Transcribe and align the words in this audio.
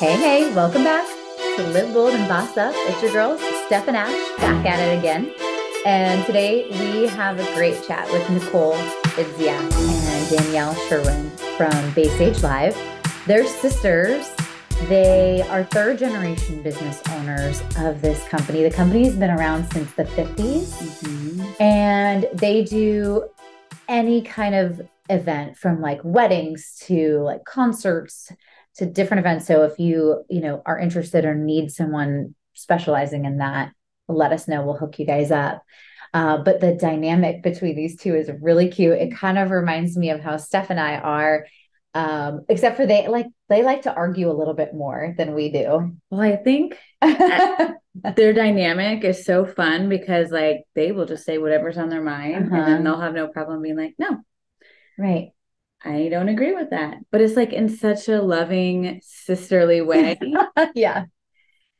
Hey, 0.00 0.16
hey, 0.16 0.52
welcome 0.54 0.84
back 0.84 1.06
to 1.56 1.62
Live 1.68 1.92
Bold 1.92 2.14
and 2.14 2.26
Boss 2.26 2.56
Up. 2.56 2.72
It's 2.74 3.02
your 3.02 3.12
girls, 3.12 3.42
Steph 3.66 3.88
and 3.88 3.96
Ash, 3.96 4.38
back 4.38 4.64
at 4.64 4.80
it 4.80 4.98
again. 4.98 5.30
And 5.84 6.24
today 6.24 6.66
we 6.70 7.08
have 7.08 7.38
a 7.38 7.44
great 7.54 7.84
chat 7.84 8.10
with 8.10 8.26
Nicole 8.30 8.76
Idziak 9.16 9.72
and 9.72 10.30
Danielle 10.30 10.74
Sherwin 10.88 11.30
from 11.58 11.92
Bay 11.92 12.08
Stage 12.08 12.42
Live. 12.42 12.74
They're 13.26 13.46
sisters. 13.46 14.30
They 14.88 15.40
are 15.48 15.64
third 15.64 15.98
generation 15.98 16.62
business 16.62 17.00
owners 17.10 17.62
of 17.78 18.02
this 18.02 18.22
company. 18.28 18.62
The 18.62 18.70
company's 18.70 19.16
been 19.16 19.30
around 19.30 19.72
since 19.72 19.90
the 19.94 20.04
50s, 20.04 20.66
mm-hmm. 20.66 21.62
and 21.62 22.26
they 22.34 22.64
do 22.64 23.26
any 23.88 24.20
kind 24.20 24.54
of 24.54 24.82
event 25.08 25.56
from 25.56 25.80
like 25.80 26.00
weddings 26.04 26.76
to 26.82 27.20
like 27.20 27.46
concerts 27.46 28.30
to 28.76 28.84
different 28.84 29.20
events. 29.20 29.46
So 29.46 29.62
if 29.62 29.78
you, 29.78 30.24
you 30.28 30.42
know, 30.42 30.60
are 30.66 30.78
interested 30.78 31.24
or 31.24 31.34
need 31.34 31.70
someone 31.70 32.34
specializing 32.52 33.24
in 33.24 33.38
that, 33.38 33.72
let 34.06 34.32
us 34.32 34.48
know. 34.48 34.66
We'll 34.66 34.76
hook 34.76 34.98
you 34.98 35.06
guys 35.06 35.30
up. 35.30 35.62
Uh, 36.12 36.38
but 36.38 36.60
the 36.60 36.74
dynamic 36.74 37.42
between 37.42 37.74
these 37.74 37.96
two 37.96 38.14
is 38.14 38.30
really 38.42 38.68
cute. 38.68 38.98
It 38.98 39.16
kind 39.16 39.38
of 39.38 39.50
reminds 39.50 39.96
me 39.96 40.10
of 40.10 40.20
how 40.20 40.36
Steph 40.36 40.68
and 40.68 40.78
I 40.78 40.96
are, 40.96 41.46
um, 41.94 42.44
except 42.48 42.76
for 42.76 42.86
they 42.86 43.06
like 43.06 43.26
they 43.48 43.62
like 43.62 43.82
to 43.82 43.94
argue 43.94 44.30
a 44.30 44.34
little 44.34 44.54
bit 44.54 44.74
more 44.74 45.14
than 45.16 45.32
we 45.32 45.50
do. 45.50 45.96
Well, 46.10 46.20
I 46.20 46.36
think 46.36 46.76
their 47.00 48.32
dynamic 48.32 49.04
is 49.04 49.24
so 49.24 49.46
fun 49.46 49.88
because 49.88 50.30
like 50.30 50.64
they 50.74 50.90
will 50.90 51.06
just 51.06 51.24
say 51.24 51.38
whatever's 51.38 51.78
on 51.78 51.88
their 51.88 52.02
mind, 52.02 52.46
uh-huh. 52.46 52.56
and 52.56 52.66
then 52.66 52.74
uh-huh. 52.74 52.82
they'll 52.82 53.00
have 53.00 53.14
no 53.14 53.28
problem 53.28 53.62
being 53.62 53.76
like, 53.76 53.94
no, 53.98 54.18
right. 54.98 55.30
I 55.84 56.08
don't 56.08 56.30
agree 56.30 56.54
with 56.54 56.70
that. 56.70 56.96
But 57.12 57.20
it's 57.20 57.36
like 57.36 57.52
in 57.52 57.68
such 57.68 58.08
a 58.08 58.22
loving, 58.22 59.00
sisterly 59.04 59.82
way. 59.82 60.18
yeah. 60.74 61.04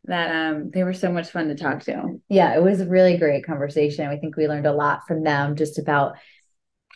That 0.07 0.31
um 0.31 0.71
they 0.71 0.85
were 0.85 0.93
so 0.93 1.11
much 1.11 1.31
fun 1.31 1.49
to 1.49 1.55
talk 1.55 1.83
to. 1.85 2.21
Yeah, 2.29 2.55
it 2.55 2.63
was 2.63 2.83
a 2.83 2.87
really 2.87 3.17
great 3.17 3.47
conversation. 3.47 4.07
I 4.07 4.19
think 4.19 4.37
we 4.37 4.47
learned 4.47 4.67
a 4.67 4.73
lot 4.73 5.07
from 5.09 5.25
them 5.25 5.57
just 5.57 5.79
about 5.79 6.17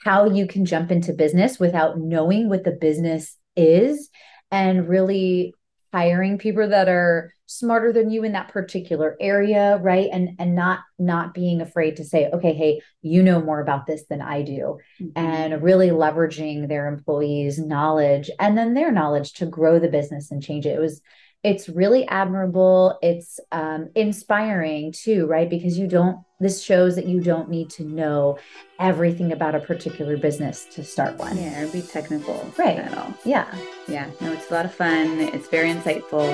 how 0.04 0.27
you 0.27 0.46
can 0.46 0.64
jump 0.64 0.91
into 0.91 1.12
business 1.12 1.58
without 1.58 1.98
knowing 1.98 2.48
what 2.48 2.64
the 2.64 2.72
business 2.72 3.36
is 3.56 4.08
and 4.50 4.88
really 4.88 5.55
hiring 5.92 6.38
people 6.38 6.68
that 6.68 6.88
are 6.88 7.32
smarter 7.46 7.94
than 7.94 8.10
you 8.10 8.22
in 8.24 8.32
that 8.32 8.48
particular 8.48 9.16
area 9.20 9.78
right? 9.82 10.10
And 10.12 10.30
and 10.38 10.55
not 10.55 10.80
not 10.98 11.32
being 11.32 11.60
afraid 11.62 11.96
to 11.96 12.05
say 12.05 12.28
okay 12.30 12.52
hey 12.52 12.82
you 13.00 13.22
know 13.22 13.40
more 13.40 13.60
about 13.60 13.86
this 13.86 14.05
than 14.10 14.20
i 14.20 14.42
do. 14.42 14.78
Mm-hmm. 15.00 15.10
and 15.16 15.62
really 15.62 15.88
leveraging 15.88 16.68
their 16.68 16.88
employees 16.88 17.58
knowledge 17.58 18.30
and 18.38 18.58
then 18.58 18.74
their 18.74 18.92
knowledge 18.92 19.33
to 19.34 19.46
grow 19.46 19.78
the 19.78 19.88
business 19.88 20.30
and 20.30 20.42
change 20.42 20.66
it. 20.66 20.77
It 20.77 20.80
was 20.80 21.00
it's 21.44 21.69
really 21.69 22.06
admirable. 22.08 22.98
It's 23.00 23.39
um, 23.53 23.91
inspiring 23.94 24.92
too 24.92 25.27
right? 25.27 25.48
Because 25.48 25.78
you 25.78 25.86
don't 25.86 26.19
this 26.41 26.62
shows 26.62 26.95
that 26.95 27.06
you 27.06 27.20
don't 27.20 27.48
need 27.48 27.69
to 27.69 27.84
know 27.84 28.39
everything 28.78 29.33
about 29.33 29.55
a 29.55 29.61
particular 29.61 30.17
business 30.17 30.64
to 30.72 30.84
start 30.84 31.17
one. 31.17 31.36
Yeah 31.36 31.62
or 31.62 31.69
be 31.69 31.83
technical 31.83 32.53
right. 32.58 32.78
at 32.78 32.97
all. 32.97 33.14
Yeah. 33.25 33.53
Yeah 33.86 34.11
no 34.20 34.33
it's 34.33 34.50
a 34.50 34.55
lot 34.55 34.64
of 34.64 34.75
fun. 34.75 35.20
It's 35.20 35.48
very 35.48 35.70
insightful. 35.70 36.27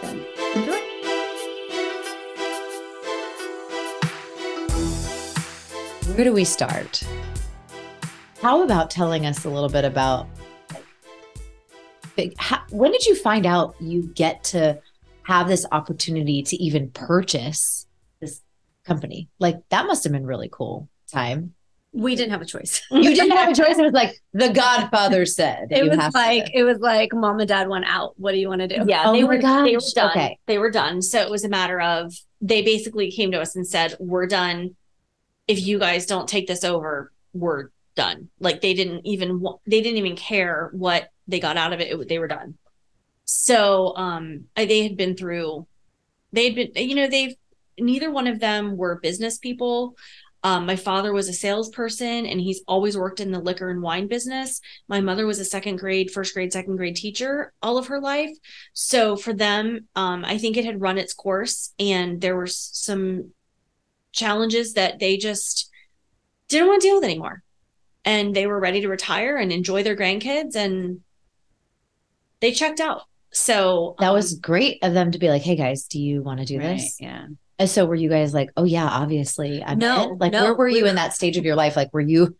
So 0.00 0.60
enjoy. 0.60 0.78
Where 6.14 6.24
do 6.24 6.32
we 6.32 6.44
start? 6.44 7.02
How 8.40 8.62
about 8.62 8.90
telling 8.90 9.26
us 9.26 9.44
a 9.44 9.48
little 9.48 9.68
bit 9.68 9.84
about 9.84 10.28
how, 12.38 12.60
when 12.70 12.92
did 12.92 13.06
you 13.06 13.14
find 13.14 13.46
out 13.46 13.74
you 13.80 14.10
get 14.14 14.44
to 14.44 14.80
have 15.24 15.48
this 15.48 15.66
opportunity 15.72 16.42
to 16.42 16.56
even 16.56 16.90
purchase 16.90 17.86
this 18.20 18.42
company? 18.84 19.28
Like 19.38 19.56
that 19.70 19.86
must 19.86 20.04
have 20.04 20.12
been 20.12 20.26
really 20.26 20.48
cool 20.50 20.88
time. 21.10 21.54
We 21.94 22.16
didn't 22.16 22.30
have 22.30 22.40
a 22.40 22.46
choice. 22.46 22.82
you 22.90 23.14
didn't 23.14 23.36
have 23.36 23.50
a 23.50 23.54
choice. 23.54 23.78
It 23.78 23.82
was 23.82 23.92
like 23.92 24.14
the 24.32 24.50
Godfather 24.50 25.26
said. 25.26 25.68
It 25.70 25.88
was 25.88 26.14
like 26.14 26.46
to. 26.46 26.58
it 26.58 26.62
was 26.62 26.78
like 26.78 27.12
mom 27.12 27.38
and 27.38 27.48
dad 27.48 27.68
went 27.68 27.84
out. 27.86 28.14
What 28.18 28.32
do 28.32 28.38
you 28.38 28.48
want 28.48 28.62
to 28.62 28.68
do? 28.68 28.84
Yeah, 28.86 29.04
oh 29.06 29.12
they 29.12 29.24
were 29.24 29.36
gosh. 29.38 29.66
they 29.66 29.76
were 29.76 29.82
done. 29.94 30.10
Okay. 30.10 30.38
They 30.46 30.58
were 30.58 30.70
done. 30.70 31.02
So 31.02 31.20
it 31.20 31.30
was 31.30 31.44
a 31.44 31.50
matter 31.50 31.80
of 31.80 32.14
they 32.40 32.62
basically 32.62 33.10
came 33.10 33.30
to 33.32 33.40
us 33.40 33.56
and 33.56 33.66
said, 33.66 33.94
"We're 34.00 34.26
done. 34.26 34.74
If 35.46 35.60
you 35.60 35.78
guys 35.78 36.06
don't 36.06 36.28
take 36.28 36.46
this 36.46 36.64
over, 36.64 37.12
we're 37.34 37.68
done." 37.94 38.30
Like 38.40 38.62
they 38.62 38.72
didn't 38.72 39.06
even 39.06 39.44
they 39.66 39.82
didn't 39.82 39.98
even 39.98 40.16
care 40.16 40.70
what 40.72 41.10
they 41.28 41.40
got 41.40 41.56
out 41.56 41.72
of 41.72 41.80
it, 41.80 41.92
it 41.92 42.08
they 42.08 42.18
were 42.18 42.28
done. 42.28 42.56
So 43.24 43.96
um, 43.96 44.44
they 44.56 44.82
had 44.82 44.96
been 44.96 45.16
through, 45.16 45.66
they 46.32 46.46
had 46.46 46.54
been, 46.54 46.88
you 46.88 46.94
know, 46.94 47.08
they've 47.08 47.34
neither 47.78 48.10
one 48.10 48.26
of 48.26 48.40
them 48.40 48.76
were 48.76 49.00
business 49.00 49.38
people. 49.38 49.96
Um, 50.44 50.66
my 50.66 50.74
father 50.74 51.12
was 51.12 51.28
a 51.28 51.32
salesperson 51.32 52.26
and 52.26 52.40
he's 52.40 52.62
always 52.66 52.96
worked 52.96 53.20
in 53.20 53.30
the 53.30 53.38
liquor 53.38 53.70
and 53.70 53.80
wine 53.80 54.08
business. 54.08 54.60
My 54.88 55.00
mother 55.00 55.24
was 55.24 55.38
a 55.38 55.44
second 55.44 55.76
grade, 55.76 56.10
first 56.10 56.34
grade, 56.34 56.52
second 56.52 56.76
grade 56.76 56.96
teacher 56.96 57.52
all 57.62 57.78
of 57.78 57.86
her 57.86 58.00
life. 58.00 58.36
So 58.72 59.16
for 59.16 59.32
them, 59.32 59.86
um, 59.94 60.24
I 60.24 60.38
think 60.38 60.56
it 60.56 60.64
had 60.64 60.80
run 60.80 60.98
its 60.98 61.14
course 61.14 61.72
and 61.78 62.20
there 62.20 62.34
were 62.34 62.48
some 62.48 63.32
challenges 64.10 64.74
that 64.74 64.98
they 64.98 65.16
just 65.16 65.70
didn't 66.48 66.68
want 66.68 66.82
to 66.82 66.88
deal 66.88 66.96
with 66.96 67.04
anymore. 67.04 67.42
And 68.04 68.34
they 68.34 68.48
were 68.48 68.58
ready 68.58 68.80
to 68.80 68.88
retire 68.88 69.36
and 69.36 69.52
enjoy 69.52 69.84
their 69.84 69.96
grandkids. 69.96 70.56
And 70.56 71.02
they 72.42 72.52
checked 72.52 72.80
out. 72.80 73.04
So 73.32 73.94
that 73.98 74.08
um, 74.08 74.14
was 74.14 74.34
great 74.34 74.78
of 74.82 74.92
them 74.92 75.12
to 75.12 75.18
be 75.18 75.30
like, 75.30 75.40
"Hey 75.40 75.56
guys, 75.56 75.84
do 75.84 75.98
you 75.98 76.22
want 76.22 76.40
to 76.40 76.44
do 76.44 76.58
right, 76.58 76.76
this?" 76.76 76.98
Yeah. 77.00 77.28
And 77.58 77.70
so 77.70 77.86
were 77.86 77.94
you 77.94 78.10
guys 78.10 78.34
like, 78.34 78.50
"Oh 78.58 78.64
yeah, 78.64 78.86
obviously." 78.86 79.64
I'm 79.64 79.78
no, 79.78 80.18
like 80.20 80.32
no, 80.32 80.44
where 80.44 80.54
were 80.54 80.68
you 80.68 80.84
in 80.84 80.96
that 80.96 81.14
stage 81.14 81.38
of 81.38 81.44
your 81.46 81.56
life? 81.56 81.74
Like, 81.74 81.94
were 81.94 82.00
you 82.00 82.36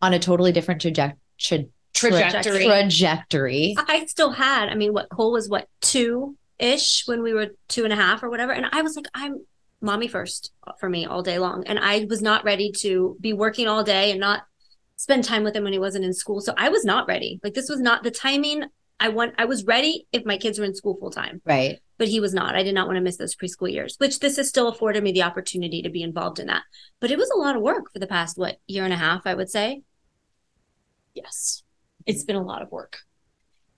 on 0.00 0.14
a 0.14 0.20
totally 0.20 0.52
different 0.52 0.80
trajectory? 0.80 1.70
trajectory. 1.94 2.66
Trajectory. 2.66 3.74
I 3.76 4.06
still 4.06 4.30
had. 4.30 4.68
I 4.68 4.76
mean, 4.76 4.92
what 4.92 5.08
Cole 5.08 5.32
was 5.32 5.48
what 5.48 5.66
two 5.80 6.36
ish 6.60 7.04
when 7.06 7.22
we 7.22 7.32
were 7.32 7.48
two 7.66 7.82
and 7.82 7.92
a 7.92 7.96
half 7.96 8.22
or 8.22 8.30
whatever, 8.30 8.52
and 8.52 8.66
I 8.70 8.82
was 8.82 8.94
like, 8.94 9.06
I'm 9.14 9.44
mommy 9.80 10.06
first 10.06 10.52
for 10.78 10.88
me 10.88 11.06
all 11.06 11.22
day 11.22 11.38
long, 11.40 11.64
and 11.66 11.80
I 11.80 12.06
was 12.08 12.22
not 12.22 12.44
ready 12.44 12.70
to 12.78 13.16
be 13.20 13.32
working 13.32 13.66
all 13.66 13.82
day 13.82 14.12
and 14.12 14.20
not 14.20 14.44
spend 14.96 15.24
time 15.24 15.44
with 15.44 15.56
him 15.56 15.64
when 15.64 15.72
he 15.72 15.78
wasn't 15.78 16.04
in 16.04 16.12
school. 16.12 16.40
So 16.40 16.52
I 16.56 16.68
was 16.68 16.84
not 16.84 17.08
ready. 17.08 17.40
Like 17.42 17.54
this 17.54 17.68
was 17.68 17.80
not 17.80 18.04
the 18.04 18.10
timing 18.10 18.64
I 19.00 19.08
want 19.10 19.34
I 19.38 19.44
was 19.44 19.64
ready 19.64 20.06
if 20.12 20.24
my 20.24 20.38
kids 20.38 20.58
were 20.58 20.64
in 20.64 20.74
school 20.74 20.96
full 20.98 21.10
time. 21.10 21.40
Right. 21.44 21.78
But 21.98 22.08
he 22.08 22.20
was 22.20 22.34
not. 22.34 22.54
I 22.54 22.62
did 22.62 22.74
not 22.74 22.86
want 22.86 22.96
to 22.96 23.02
miss 23.02 23.16
those 23.16 23.34
preschool 23.34 23.70
years, 23.70 23.96
which 23.98 24.20
this 24.20 24.36
has 24.36 24.48
still 24.48 24.68
afforded 24.68 25.02
me 25.02 25.12
the 25.12 25.22
opportunity 25.22 25.82
to 25.82 25.90
be 25.90 26.02
involved 26.02 26.38
in 26.38 26.46
that. 26.46 26.62
But 27.00 27.10
it 27.10 27.18
was 27.18 27.30
a 27.30 27.38
lot 27.38 27.56
of 27.56 27.62
work 27.62 27.92
for 27.92 27.98
the 27.98 28.06
past 28.06 28.38
what 28.38 28.58
year 28.66 28.84
and 28.84 28.92
a 28.92 28.96
half, 28.96 29.22
I 29.26 29.34
would 29.34 29.50
say. 29.50 29.82
Yes. 31.14 31.62
It's 32.06 32.24
been 32.24 32.36
a 32.36 32.42
lot 32.42 32.62
of 32.62 32.70
work. 32.70 32.98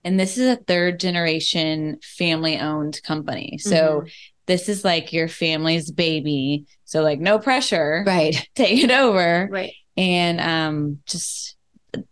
And 0.04 0.18
this 0.18 0.38
is 0.38 0.48
a 0.48 0.56
third 0.56 1.00
generation 1.00 1.98
family 2.02 2.58
owned 2.58 3.02
company. 3.02 3.58
So 3.58 3.76
mm-hmm. 3.76 4.08
this 4.46 4.68
is 4.68 4.84
like 4.84 5.12
your 5.12 5.28
family's 5.28 5.90
baby. 5.90 6.66
So 6.84 7.02
like 7.02 7.20
no 7.20 7.38
pressure. 7.38 8.04
Right. 8.06 8.46
Take 8.54 8.82
it 8.82 8.90
over. 8.90 9.48
Right. 9.50 9.72
And 9.96 10.40
um 10.40 10.98
just 11.06 11.56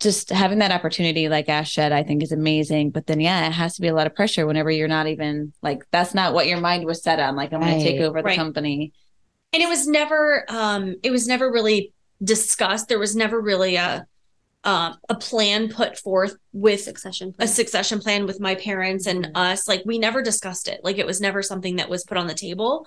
just 0.01 0.31
having 0.31 0.59
that 0.59 0.71
opportunity, 0.71 1.29
like 1.29 1.49
Ash 1.49 1.75
said, 1.75 1.93
I 1.93 2.03
think 2.03 2.23
is 2.23 2.33
amazing. 2.33 2.91
But 2.91 3.07
then, 3.07 3.21
yeah, 3.21 3.47
it 3.47 3.53
has 3.53 3.75
to 3.77 3.81
be 3.81 3.89
a 3.89 3.95
lot 3.95 4.07
of 4.07 4.15
pressure 4.15 4.47
whenever 4.47 4.71
you're 4.71 4.89
not 4.89 5.07
even 5.07 5.53
like, 5.63 5.85
that's 5.91 6.15
not 6.15 6.35
what 6.35 6.47
your 6.47 6.61
mind 6.61 6.85
was 6.85 7.03
set 7.03 7.19
on. 7.19 7.37
Like, 7.37 7.53
I'm 7.53 7.61
right. 7.61 7.71
going 7.71 7.81
to 7.81 7.85
take 7.85 8.01
over 8.01 8.21
the 8.21 8.27
right. 8.27 8.37
company. 8.37 8.93
And 9.53 9.63
it 9.63 9.69
was 9.69 9.87
never, 9.87 10.45
um, 10.49 10.97
it 11.03 11.11
was 11.11 11.27
never 11.27 11.51
really 11.51 11.93
discussed. 12.23 12.89
There 12.89 12.99
was 12.99 13.17
never 13.17 13.41
really 13.41 13.77
a, 13.77 14.07
uh, 14.65 14.93
a 15.09 15.15
plan 15.15 15.69
put 15.69 15.99
forth 15.99 16.37
with 16.53 16.83
succession 16.83 17.33
plan. 17.33 17.49
a 17.49 17.51
succession 17.51 18.01
plan 18.01 18.27
with 18.27 18.41
my 18.41 18.57
parents 18.57 19.07
and 19.07 19.25
mm-hmm. 19.25 19.37
us. 19.37 19.69
Like, 19.69 19.83
we 19.87 19.99
never 19.99 20.21
discussed 20.21 20.69
it. 20.69 20.81
Like, 20.83 20.99
it 20.99 21.07
was 21.07 21.21
never 21.21 21.43
something 21.43 21.77
that 21.77 21.89
was 21.89 22.05
put 22.05 22.19
on 22.19 22.27
the 22.27 22.35
table. 22.35 22.87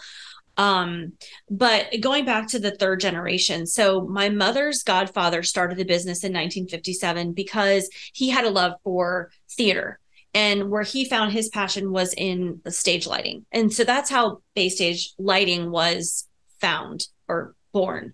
Um, 0.57 1.13
but 1.50 1.88
going 2.01 2.25
back 2.25 2.48
to 2.50 2.59
the 2.59 2.75
third 2.75 3.00
generation, 3.00 3.65
so 3.65 4.01
my 4.01 4.30
mother's 4.30 4.83
godfather 4.83 5.44
started 5.44 5.77
the 5.77 5.86
business 5.86 6.24
in 6.24 6.33
1957 6.33 7.33
because 7.33 7.89
he 8.13 8.30
had 8.30 8.45
a 8.45 8.50
love 8.50 8.74
for 8.83 9.31
theater 9.50 10.00
and 10.33 10.69
where 10.69 10.83
he 10.83 11.06
found 11.06 11.31
his 11.31 11.50
passion 11.50 11.92
was 11.92 12.13
in 12.13 12.62
the 12.63 12.71
stage 12.71 13.07
lighting. 13.07 13.45
And 13.51 13.71
so 13.74 13.83
that's 13.83 14.09
how 14.09 14.42
Bay 14.56 14.69
Stage 14.69 15.13
lighting 15.18 15.71
was 15.71 16.27
found 16.59 17.07
or 17.27 17.56
born. 17.74 18.13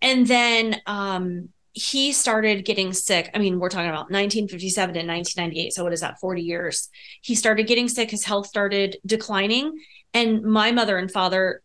And 0.00 0.26
then 0.26 0.80
um 0.86 1.50
he 1.72 2.12
started 2.12 2.64
getting 2.64 2.92
sick. 2.92 3.30
I 3.34 3.38
mean, 3.38 3.60
we're 3.60 3.68
talking 3.68 3.88
about 3.88 4.10
1957 4.10 4.96
and 4.96 5.08
1998. 5.08 5.72
So 5.72 5.84
what 5.84 5.92
is 5.92 6.00
that? 6.00 6.18
40 6.20 6.42
years. 6.42 6.88
He 7.22 7.34
started 7.34 7.66
getting 7.66 7.88
sick. 7.88 8.10
His 8.10 8.24
health 8.24 8.46
started 8.46 8.96
declining. 9.06 9.72
And 10.12 10.42
my 10.42 10.72
mother 10.72 10.98
and 10.98 11.10
father 11.10 11.62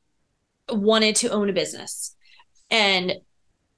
wanted 0.69 1.15
to 1.17 1.29
own 1.29 1.49
a 1.49 1.53
business. 1.53 2.15
And 2.69 3.13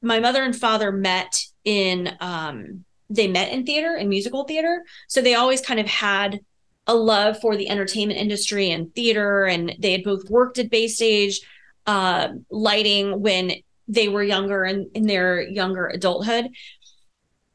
my 0.01 0.19
mother 0.19 0.43
and 0.43 0.55
father 0.55 0.91
met 0.91 1.43
in 1.63 2.15
um 2.19 2.85
they 3.09 3.27
met 3.27 3.51
in 3.51 3.65
theater 3.65 3.95
and 3.95 4.09
musical 4.09 4.43
theater. 4.43 4.83
So 5.07 5.21
they 5.21 5.35
always 5.35 5.61
kind 5.61 5.79
of 5.79 5.87
had 5.87 6.41
a 6.87 6.95
love 6.95 7.39
for 7.39 7.55
the 7.55 7.69
entertainment 7.69 8.19
industry 8.19 8.69
and 8.71 8.93
theater. 8.93 9.45
And 9.45 9.75
they 9.79 9.93
had 9.93 10.03
both 10.03 10.29
worked 10.29 10.59
at 10.59 10.69
Baystage 10.69 11.37
uh, 11.85 12.29
lighting 12.49 13.21
when 13.21 13.53
they 13.87 14.07
were 14.07 14.23
younger 14.23 14.63
and 14.63 14.87
in 14.93 15.07
their 15.07 15.41
younger 15.41 15.87
adulthood. 15.87 16.49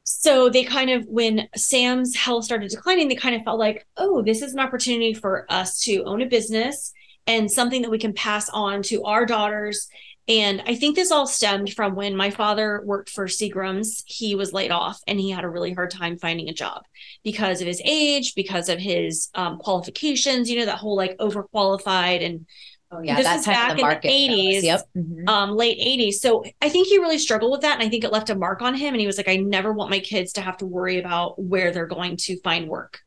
So 0.04 0.48
they 0.48 0.64
kind 0.64 0.90
of, 0.90 1.06
when 1.06 1.48
Sam's 1.56 2.16
health 2.16 2.44
started 2.44 2.70
declining, 2.70 3.08
they 3.08 3.14
kind 3.14 3.34
of 3.34 3.42
felt 3.42 3.58
like, 3.58 3.86
oh, 3.96 4.22
this 4.22 4.42
is 4.42 4.52
an 4.52 4.60
opportunity 4.60 5.14
for 5.14 5.46
us 5.48 5.80
to 5.80 6.04
own 6.04 6.22
a 6.22 6.26
business 6.26 6.92
and 7.26 7.50
something 7.50 7.82
that 7.82 7.90
we 7.90 7.98
can 7.98 8.12
pass 8.12 8.48
on 8.48 8.82
to 8.84 9.04
our 9.04 9.24
daughters. 9.26 9.88
And 10.28 10.62
I 10.66 10.76
think 10.76 10.94
this 10.94 11.10
all 11.10 11.26
stemmed 11.26 11.72
from 11.72 11.94
when 11.94 12.16
my 12.16 12.30
father 12.30 12.82
worked 12.84 13.10
for 13.10 13.26
Seagram's. 13.26 14.04
He 14.06 14.34
was 14.34 14.52
laid 14.52 14.70
off 14.70 15.00
and 15.06 15.18
he 15.18 15.30
had 15.30 15.44
a 15.44 15.48
really 15.48 15.72
hard 15.72 15.90
time 15.90 16.16
finding 16.16 16.48
a 16.48 16.54
job 16.54 16.84
because 17.24 17.60
of 17.60 17.66
his 17.66 17.82
age, 17.84 18.34
because 18.34 18.68
of 18.68 18.78
his 18.78 19.28
um, 19.34 19.58
qualifications, 19.58 20.48
you 20.48 20.58
know, 20.58 20.66
that 20.66 20.78
whole 20.78 20.96
like 20.96 21.16
overqualified 21.18 22.24
and 22.24 22.46
Oh 22.92 23.00
yeah, 23.00 23.16
this 23.16 23.24
that's 23.24 23.40
is 23.40 23.46
back 23.46 23.70
in 23.70 23.76
the 23.76 23.82
80s. 23.84 24.62
Yep. 24.62 24.88
Mm-hmm. 24.96 25.28
um, 25.28 25.50
late 25.56 25.78
80s. 25.78 26.14
So 26.14 26.44
I 26.60 26.68
think 26.68 26.88
he 26.88 26.98
really 26.98 27.18
struggled 27.18 27.50
with 27.50 27.62
that. 27.62 27.74
And 27.74 27.82
I 27.82 27.88
think 27.88 28.04
it 28.04 28.12
left 28.12 28.28
a 28.28 28.34
mark 28.34 28.60
on 28.60 28.74
him. 28.74 28.92
And 28.92 29.00
he 29.00 29.06
was 29.06 29.16
like, 29.16 29.28
I 29.28 29.36
never 29.36 29.72
want 29.72 29.90
my 29.90 29.98
kids 29.98 30.34
to 30.34 30.42
have 30.42 30.58
to 30.58 30.66
worry 30.66 30.98
about 30.98 31.40
where 31.40 31.72
they're 31.72 31.86
going 31.86 32.18
to 32.18 32.38
find 32.40 32.68
work. 32.68 33.00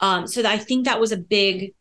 Um, 0.00 0.26
so 0.26 0.42
I 0.44 0.58
think 0.58 0.86
that 0.86 0.98
was 0.98 1.12
a 1.12 1.16
big 1.16 1.74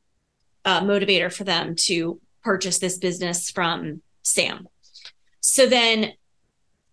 uh, 0.64 0.82
motivator 0.82 1.34
for 1.34 1.44
them 1.44 1.76
to 1.76 2.22
purchase 2.44 2.78
this 2.78 2.98
business 3.00 3.50
from 3.50 4.02
Sam. 4.22 4.68
So 5.42 5.66
then 5.66 6.14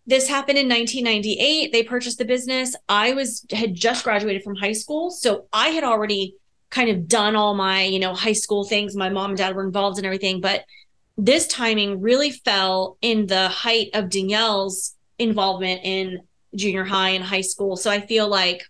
this 0.06 0.28
happened 0.28 0.56
in 0.56 0.68
1998. 0.68 1.72
They 1.72 1.82
purchased 1.82 2.18
the 2.18 2.24
business. 2.24 2.74
I 2.88 3.12
was 3.12 3.44
had 3.50 3.74
just 3.74 4.04
graduated 4.04 4.42
from 4.42 4.54
high 4.54 4.72
school. 4.72 5.10
So 5.10 5.46
I 5.52 5.68
had 5.68 5.84
already 5.84 6.36
kind 6.70 6.90
of 6.90 7.08
done 7.08 7.36
all 7.36 7.54
my, 7.54 7.82
you 7.82 7.98
know, 7.98 8.14
high 8.14 8.32
school 8.32 8.64
things. 8.64 8.96
My 8.96 9.08
mom 9.08 9.30
and 9.30 9.38
dad 9.38 9.54
were 9.54 9.64
involved 9.64 9.98
in 9.98 10.04
everything, 10.04 10.40
but 10.40 10.64
this 11.16 11.46
timing 11.46 12.00
really 12.00 12.30
fell 12.30 12.98
in 13.00 13.26
the 13.26 13.48
height 13.48 13.90
of 13.94 14.10
Danielle's 14.10 14.94
involvement 15.18 15.80
in 15.84 16.20
junior 16.54 16.84
high 16.84 17.10
and 17.10 17.24
high 17.24 17.40
school. 17.40 17.76
So 17.76 17.90
I 17.90 18.00
feel 18.00 18.28
like 18.28 18.62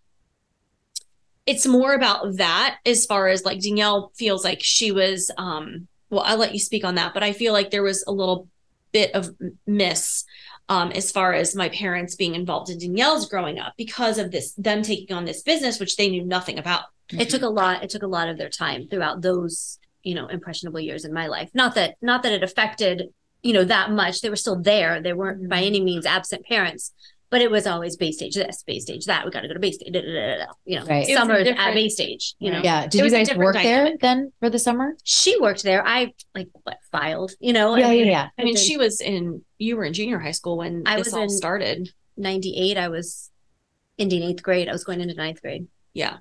it's 1.46 1.66
more 1.66 1.94
about 1.94 2.36
that 2.36 2.78
as 2.84 3.06
far 3.06 3.28
as 3.28 3.44
like 3.44 3.60
Danielle 3.60 4.12
feels 4.16 4.44
like 4.44 4.58
she 4.62 4.90
was 4.90 5.30
um 5.38 5.86
well 6.10 6.22
I'll 6.22 6.38
let 6.38 6.52
you 6.52 6.60
speak 6.60 6.84
on 6.84 6.96
that, 6.96 7.14
but 7.14 7.22
I 7.22 7.32
feel 7.32 7.52
like 7.52 7.70
there 7.70 7.82
was 7.82 8.04
a 8.06 8.12
little 8.12 8.48
bit 8.92 9.12
of 9.14 9.30
miss 9.66 10.24
um, 10.68 10.90
as 10.92 11.12
far 11.12 11.32
as 11.32 11.54
my 11.54 11.68
parents 11.68 12.16
being 12.16 12.34
involved 12.34 12.70
in 12.70 12.78
Danielle's 12.78 13.28
growing 13.28 13.58
up 13.58 13.74
because 13.76 14.18
of 14.18 14.30
this, 14.30 14.52
them 14.54 14.82
taking 14.82 15.14
on 15.14 15.24
this 15.24 15.42
business, 15.42 15.78
which 15.78 15.96
they 15.96 16.08
knew 16.08 16.24
nothing 16.24 16.58
about. 16.58 16.84
Mm-hmm. 17.10 17.20
It 17.20 17.30
took 17.30 17.42
a 17.42 17.48
lot. 17.48 17.82
It 17.82 17.90
took 17.90 18.02
a 18.02 18.08
lot 18.08 18.28
of 18.28 18.38
their 18.38 18.48
time 18.48 18.88
throughout 18.88 19.22
those, 19.22 19.78
you 20.02 20.14
know, 20.14 20.26
impressionable 20.26 20.80
years 20.80 21.04
in 21.04 21.12
my 21.12 21.26
life. 21.26 21.50
Not 21.54 21.74
that, 21.76 21.96
not 22.02 22.22
that 22.22 22.32
it 22.32 22.42
affected, 22.42 23.10
you 23.42 23.52
know, 23.52 23.64
that 23.64 23.90
much. 23.90 24.20
They 24.20 24.30
were 24.30 24.36
still 24.36 24.60
there. 24.60 25.00
They 25.00 25.12
weren't 25.12 25.48
by 25.48 25.62
any 25.62 25.80
means 25.80 26.04
absent 26.04 26.44
parents, 26.46 26.92
but 27.30 27.40
it 27.40 27.50
was 27.50 27.66
always 27.66 27.96
Baystage 27.96 28.34
this, 28.34 28.64
Baystage 28.68 29.04
that. 29.06 29.24
We 29.24 29.30
got 29.30 29.40
to 29.40 29.48
go 29.48 29.54
to 29.54 29.60
Baystage. 29.60 29.92
Da, 29.92 30.00
da, 30.00 30.36
da, 30.38 30.52
you 30.64 30.78
know, 30.78 30.86
right. 30.86 31.06
summers 31.06 31.46
at 31.46 31.56
Baystage. 31.56 32.34
You 32.38 32.52
know, 32.52 32.60
yeah. 32.62 32.86
Did 32.86 33.04
you 33.04 33.10
guys 33.10 33.34
work 33.36 33.54
dynamic. 33.54 34.00
there 34.00 34.14
then 34.14 34.32
for 34.40 34.50
the 34.50 34.58
summer? 34.58 34.96
She 35.04 35.38
worked 35.40 35.62
there. 35.62 35.86
I 35.86 36.12
like 36.34 36.48
what 36.64 36.78
filed. 36.90 37.32
You 37.40 37.52
know, 37.52 37.76
yeah, 37.76 37.86
I 37.86 37.90
mean, 37.90 38.06
yeah, 38.06 38.12
yeah. 38.12 38.28
I 38.38 38.44
mean, 38.44 38.56
she 38.56 38.76
was 38.76 39.00
in. 39.00 39.44
You 39.58 39.76
were 39.76 39.84
in 39.84 39.92
junior 39.92 40.18
high 40.18 40.32
school 40.32 40.58
when 40.58 40.84
I 40.86 40.98
was 40.98 41.12
all 41.12 41.28
started. 41.28 41.90
Ninety 42.16 42.54
eight. 42.56 42.78
I 42.78 42.88
was 42.88 43.30
in 43.98 44.12
eighth 44.12 44.42
grade. 44.42 44.68
I 44.68 44.72
was 44.72 44.84
going 44.84 45.00
into 45.00 45.14
ninth 45.14 45.42
grade. 45.42 45.66
Yeah. 45.94 46.18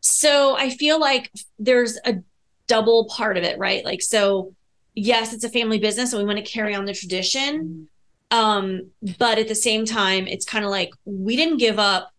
So 0.00 0.56
I 0.56 0.70
feel 0.70 1.00
like 1.00 1.30
there's 1.58 1.98
a 2.04 2.18
double 2.66 3.06
part 3.06 3.36
of 3.36 3.44
it, 3.44 3.58
right? 3.58 3.84
Like, 3.84 4.02
so 4.02 4.54
yes, 4.94 5.32
it's 5.32 5.44
a 5.44 5.48
family 5.48 5.78
business 5.78 6.12
and 6.12 6.22
we 6.22 6.26
want 6.26 6.44
to 6.44 6.50
carry 6.50 6.74
on 6.74 6.84
the 6.84 6.94
tradition. 6.94 7.88
Um, 8.30 8.90
but 9.18 9.38
at 9.38 9.48
the 9.48 9.54
same 9.54 9.84
time, 9.84 10.26
it's 10.26 10.44
kind 10.44 10.64
of 10.64 10.70
like 10.70 10.90
we 11.04 11.36
didn't 11.36 11.58
give 11.58 11.78
up 11.78 12.10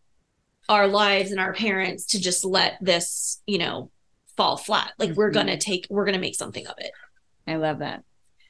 our 0.67 0.87
lives 0.87 1.31
and 1.31 1.39
our 1.39 1.53
parents 1.53 2.05
to 2.07 2.21
just 2.21 2.45
let 2.45 2.77
this, 2.81 3.41
you 3.45 3.57
know, 3.57 3.91
fall 4.37 4.57
flat. 4.57 4.93
Like 4.97 5.15
we're 5.15 5.31
gonna 5.31 5.53
mm-hmm. 5.53 5.59
take, 5.59 5.87
we're 5.89 6.05
gonna 6.05 6.19
make 6.19 6.35
something 6.35 6.65
of 6.67 6.75
it. 6.77 6.91
I 7.47 7.55
love 7.55 7.79
that. 7.79 8.03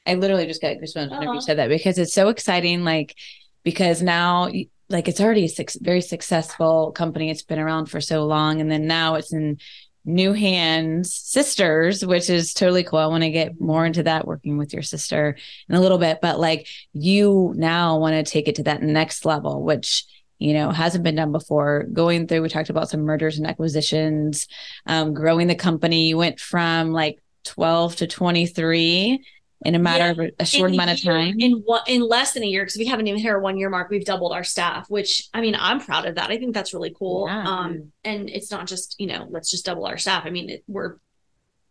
I 0.06 0.14
literally 0.14 0.46
just 0.46 0.62
got 0.62 0.76
goosebumps 0.76 1.10
whenever 1.10 1.34
you 1.34 1.40
said 1.40 1.58
that 1.58 1.68
because 1.68 1.98
it's 1.98 2.12
so 2.12 2.28
exciting. 2.28 2.84
Like, 2.84 3.14
because 3.62 4.02
now 4.02 4.50
like 4.90 5.08
it's 5.08 5.20
already 5.20 5.46
a 5.46 5.64
very 5.80 6.00
successful 6.00 6.92
company. 6.92 7.30
It's 7.30 7.42
been 7.42 7.58
around 7.58 7.86
for 7.86 8.00
so 8.00 8.24
long. 8.24 8.60
And 8.60 8.70
then 8.70 8.86
now 8.86 9.14
it's 9.14 9.32
in 9.32 9.58
new 10.04 10.32
hands, 10.32 11.14
sisters, 11.14 12.04
which 12.04 12.28
is 12.28 12.52
totally 12.52 12.82
cool. 12.82 12.98
I 12.98 13.06
want 13.06 13.22
to 13.22 13.30
get 13.30 13.60
more 13.60 13.86
into 13.86 14.02
that 14.02 14.26
working 14.26 14.58
with 14.58 14.72
your 14.72 14.82
sister 14.82 15.36
in 15.68 15.74
a 15.74 15.80
little 15.80 15.98
bit. 15.98 16.18
But 16.20 16.40
like 16.40 16.66
you 16.92 17.54
now 17.56 17.98
want 17.98 18.14
to 18.14 18.30
take 18.30 18.48
it 18.48 18.56
to 18.56 18.64
that 18.64 18.82
next 18.82 19.24
level, 19.24 19.62
which 19.62 20.04
you 20.38 20.54
know 20.54 20.70
hasn't 20.70 21.04
been 21.04 21.16
done 21.16 21.32
before 21.32 21.84
going 21.92 22.26
through 22.26 22.40
we 22.40 22.48
talked 22.48 22.70
about 22.70 22.88
some 22.88 23.02
mergers 23.02 23.36
and 23.36 23.46
acquisitions 23.46 24.48
um, 24.86 25.12
growing 25.12 25.48
the 25.48 25.54
company 25.54 26.08
you 26.08 26.16
went 26.16 26.40
from 26.40 26.92
like 26.92 27.22
12 27.44 27.96
to 27.96 28.06
23 28.06 29.22
in 29.62 29.74
a 29.74 29.78
matter 29.78 30.22
yeah, 30.22 30.28
of 30.28 30.34
a 30.38 30.44
short 30.44 30.72
amount 30.72 30.90
of 30.90 31.02
time. 31.02 31.38
in 31.38 31.52
what 31.66 31.86
in 31.86 32.00
less 32.00 32.32
than 32.32 32.42
a 32.42 32.46
year 32.46 32.62
because 32.62 32.78
we 32.78 32.86
haven't 32.86 33.06
even 33.06 33.20
hit 33.20 33.28
our 33.28 33.40
one 33.40 33.58
year 33.58 33.68
mark 33.68 33.90
we've 33.90 34.04
doubled 34.06 34.32
our 34.32 34.44
staff 34.44 34.88
which 34.88 35.28
i 35.34 35.40
mean 35.40 35.54
i'm 35.58 35.80
proud 35.80 36.06
of 36.06 36.14
that. 36.14 36.30
I 36.30 36.38
think 36.38 36.54
that's 36.54 36.72
really 36.72 36.94
cool. 36.98 37.26
Yeah. 37.28 37.46
um 37.46 37.92
and 38.04 38.30
it's 38.30 38.50
not 38.50 38.66
just 38.66 38.96
you 38.98 39.06
know 39.06 39.26
let's 39.30 39.50
just 39.50 39.64
double 39.64 39.86
our 39.86 39.98
staff. 39.98 40.24
I 40.24 40.30
mean 40.30 40.50
it, 40.50 40.64
we're 40.66 40.96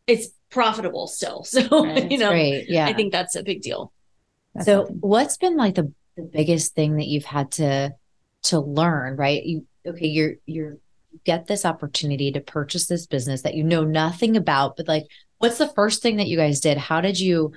it's 0.08 0.30
profitable 0.50 1.08
still. 1.08 1.44
So 1.46 1.86
right. 1.86 2.12
you 2.12 2.18
know 2.18 2.30
Great. 2.30 2.70
yeah. 2.70 2.86
I 2.86 2.94
think 2.94 3.12
that's 3.12 3.36
a 3.36 3.44
big 3.44 3.62
deal. 3.62 3.92
That's 4.54 4.66
so 4.66 4.86
something. 4.86 4.98
what's 5.00 5.38
been 5.38 5.58
like 5.58 5.76
the, 5.76 5.92
the 6.16 6.24
biggest 6.24 6.76
thing 6.76 6.98
that 6.98 7.08
you've 7.08 7.26
had 7.26 7.52
to 7.54 7.96
to 8.44 8.60
learn 8.60 9.16
right? 9.16 9.44
You 9.44 9.66
okay 9.86 10.08
you're 10.08 10.36
you're 10.46 10.78
get 11.26 11.48
this 11.48 11.66
opportunity 11.66 12.32
to 12.32 12.40
purchase 12.40 12.86
this 12.86 13.08
business 13.08 13.42
that 13.42 13.56
you 13.56 13.64
know 13.64 13.84
nothing 13.84 14.38
about 14.38 14.78
but 14.78 14.88
like 14.88 15.08
what's 15.40 15.58
the 15.58 15.68
first 15.70 16.02
thing 16.04 16.18
that 16.18 16.28
you 16.28 16.38
guys 16.38 16.60
did? 16.60 16.78
How 16.78 17.02
did 17.02 17.20
you 17.20 17.54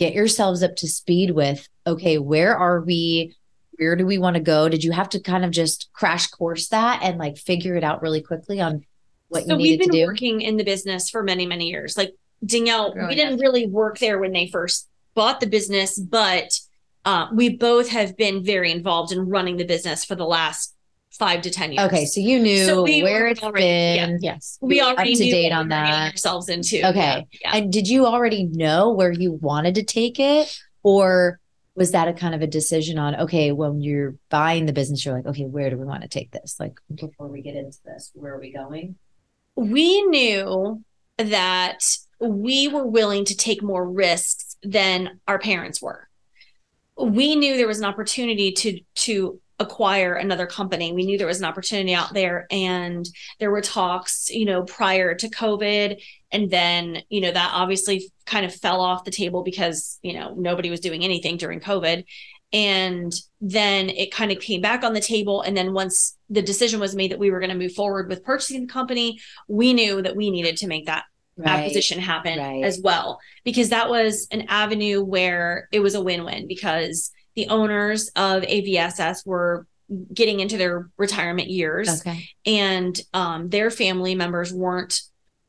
get 0.00 0.14
yourselves 0.14 0.62
up 0.62 0.74
to 0.76 0.88
speed 0.88 1.30
with 1.30 1.68
okay 1.86 2.16
where 2.16 2.56
are 2.56 2.80
we 2.80 3.36
where 3.76 3.94
do 3.94 4.06
we 4.06 4.16
want 4.16 4.34
to 4.34 4.40
go 4.40 4.66
did 4.66 4.82
you 4.82 4.92
have 4.92 5.10
to 5.10 5.20
kind 5.20 5.44
of 5.44 5.50
just 5.50 5.90
crash 5.92 6.26
course 6.28 6.68
that 6.68 7.00
and 7.02 7.18
like 7.18 7.36
figure 7.36 7.76
it 7.76 7.84
out 7.84 8.00
really 8.00 8.22
quickly 8.22 8.60
on 8.62 8.82
what 9.28 9.44
so 9.44 9.52
you 9.52 9.58
needed 9.58 9.84
to 9.84 9.90
do? 9.90 9.98
we've 9.98 10.00
been 10.00 10.06
working 10.06 10.40
in 10.40 10.56
the 10.56 10.64
business 10.64 11.10
for 11.10 11.22
many 11.22 11.46
many 11.46 11.68
years 11.68 11.98
like 11.98 12.14
danielle 12.44 12.92
Growing 12.92 13.08
we 13.08 13.14
didn't 13.14 13.34
up. 13.34 13.40
really 13.40 13.66
work 13.66 13.98
there 13.98 14.18
when 14.18 14.32
they 14.32 14.48
first 14.48 14.88
bought 15.14 15.38
the 15.38 15.46
business 15.46 15.98
but 15.98 16.58
uh, 17.04 17.28
we 17.32 17.56
both 17.56 17.88
have 17.88 18.16
been 18.16 18.44
very 18.44 18.70
involved 18.70 19.12
in 19.12 19.28
running 19.28 19.56
the 19.56 19.64
business 19.64 20.04
for 20.04 20.14
the 20.14 20.24
last 20.24 20.74
five 21.20 21.42
to 21.42 21.50
ten 21.50 21.72
years. 21.72 21.86
Okay, 21.86 22.06
so 22.06 22.18
you 22.18 22.40
knew 22.40 22.64
so 22.64 22.82
we 22.82 23.02
where 23.02 23.28
it's 23.28 23.42
already, 23.42 23.66
been. 23.66 24.18
Yeah, 24.20 24.32
yes, 24.32 24.58
we 24.62 24.80
already 24.80 25.12
up 25.12 25.18
to 25.18 25.24
date 25.24 25.52
on 25.52 25.68
that. 25.68 26.12
Ourselves 26.12 26.48
into 26.48 26.78
okay, 26.88 27.26
yeah, 27.30 27.38
yeah. 27.42 27.56
and 27.56 27.72
did 27.72 27.86
you 27.86 28.06
already 28.06 28.44
know 28.46 28.90
where 28.92 29.12
you 29.12 29.32
wanted 29.32 29.74
to 29.76 29.84
take 29.84 30.18
it, 30.18 30.58
or 30.82 31.38
was 31.76 31.92
that 31.92 32.08
a 32.08 32.14
kind 32.14 32.34
of 32.34 32.40
a 32.40 32.46
decision 32.46 32.98
on 32.98 33.14
okay, 33.16 33.52
when 33.52 33.80
you're 33.82 34.16
buying 34.30 34.66
the 34.66 34.72
business, 34.72 35.04
you're 35.04 35.14
like, 35.14 35.26
okay, 35.26 35.44
where 35.44 35.70
do 35.70 35.76
we 35.76 35.84
want 35.84 36.02
to 36.02 36.08
take 36.08 36.32
this? 36.32 36.56
Like 36.58 36.80
before 36.92 37.28
we 37.28 37.42
get 37.42 37.54
into 37.54 37.78
this, 37.84 38.10
where 38.14 38.34
are 38.34 38.40
we 38.40 38.52
going? 38.52 38.96
We 39.54 40.02
knew 40.06 40.82
that 41.18 41.84
we 42.18 42.68
were 42.68 42.86
willing 42.86 43.26
to 43.26 43.36
take 43.36 43.62
more 43.62 43.88
risks 43.88 44.56
than 44.62 45.20
our 45.28 45.38
parents 45.38 45.82
were. 45.82 46.08
We 46.96 47.36
knew 47.36 47.56
there 47.56 47.68
was 47.68 47.78
an 47.78 47.84
opportunity 47.84 48.52
to 48.52 48.80
to 49.06 49.40
acquire 49.60 50.14
another 50.14 50.46
company. 50.46 50.92
We 50.92 51.04
knew 51.04 51.18
there 51.18 51.26
was 51.26 51.38
an 51.38 51.44
opportunity 51.44 51.94
out 51.94 52.14
there 52.14 52.46
and 52.50 53.06
there 53.38 53.50
were 53.50 53.60
talks, 53.60 54.30
you 54.30 54.46
know, 54.46 54.62
prior 54.62 55.14
to 55.14 55.28
COVID. 55.28 56.00
And 56.32 56.50
then, 56.50 57.02
you 57.10 57.20
know, 57.20 57.30
that 57.30 57.52
obviously 57.54 58.10
kind 58.24 58.46
of 58.46 58.54
fell 58.54 58.80
off 58.80 59.04
the 59.04 59.10
table 59.10 59.42
because, 59.42 59.98
you 60.02 60.14
know, 60.14 60.34
nobody 60.34 60.70
was 60.70 60.80
doing 60.80 61.04
anything 61.04 61.36
during 61.36 61.60
COVID. 61.60 62.04
And 62.52 63.12
then 63.40 63.90
it 63.90 64.12
kind 64.12 64.32
of 64.32 64.40
came 64.40 64.60
back 64.60 64.82
on 64.82 64.94
the 64.94 65.00
table. 65.00 65.42
And 65.42 65.56
then 65.56 65.74
once 65.74 66.16
the 66.30 66.42
decision 66.42 66.80
was 66.80 66.96
made 66.96 67.12
that 67.12 67.18
we 67.18 67.30
were 67.30 67.38
going 67.38 67.50
to 67.52 67.56
move 67.56 67.74
forward 67.74 68.08
with 68.08 68.24
purchasing 68.24 68.62
the 68.62 68.72
company, 68.72 69.20
we 69.46 69.72
knew 69.74 70.02
that 70.02 70.16
we 70.16 70.30
needed 70.30 70.56
to 70.58 70.66
make 70.66 70.86
that 70.86 71.04
Right. 71.36 71.60
acquisition 71.60 71.98
happen 72.00 72.38
right. 72.38 72.64
as 72.64 72.80
well 72.82 73.18
because 73.44 73.70
that 73.70 73.88
was 73.88 74.26
an 74.30 74.44
avenue 74.48 75.02
where 75.02 75.68
it 75.72 75.80
was 75.80 75.94
a 75.94 76.02
win-win 76.02 76.46
because 76.46 77.12
the 77.36 77.48
owners 77.48 78.08
of 78.16 78.42
AVSS 78.42 79.26
were 79.26 79.66
getting 80.14 80.40
into 80.40 80.56
their 80.56 80.88
retirement 80.96 81.48
years 81.48 82.00
Okay. 82.00 82.28
and 82.46 83.00
um, 83.12 83.48
their 83.48 83.70
family 83.70 84.14
members 84.14 84.52
weren't 84.52 85.00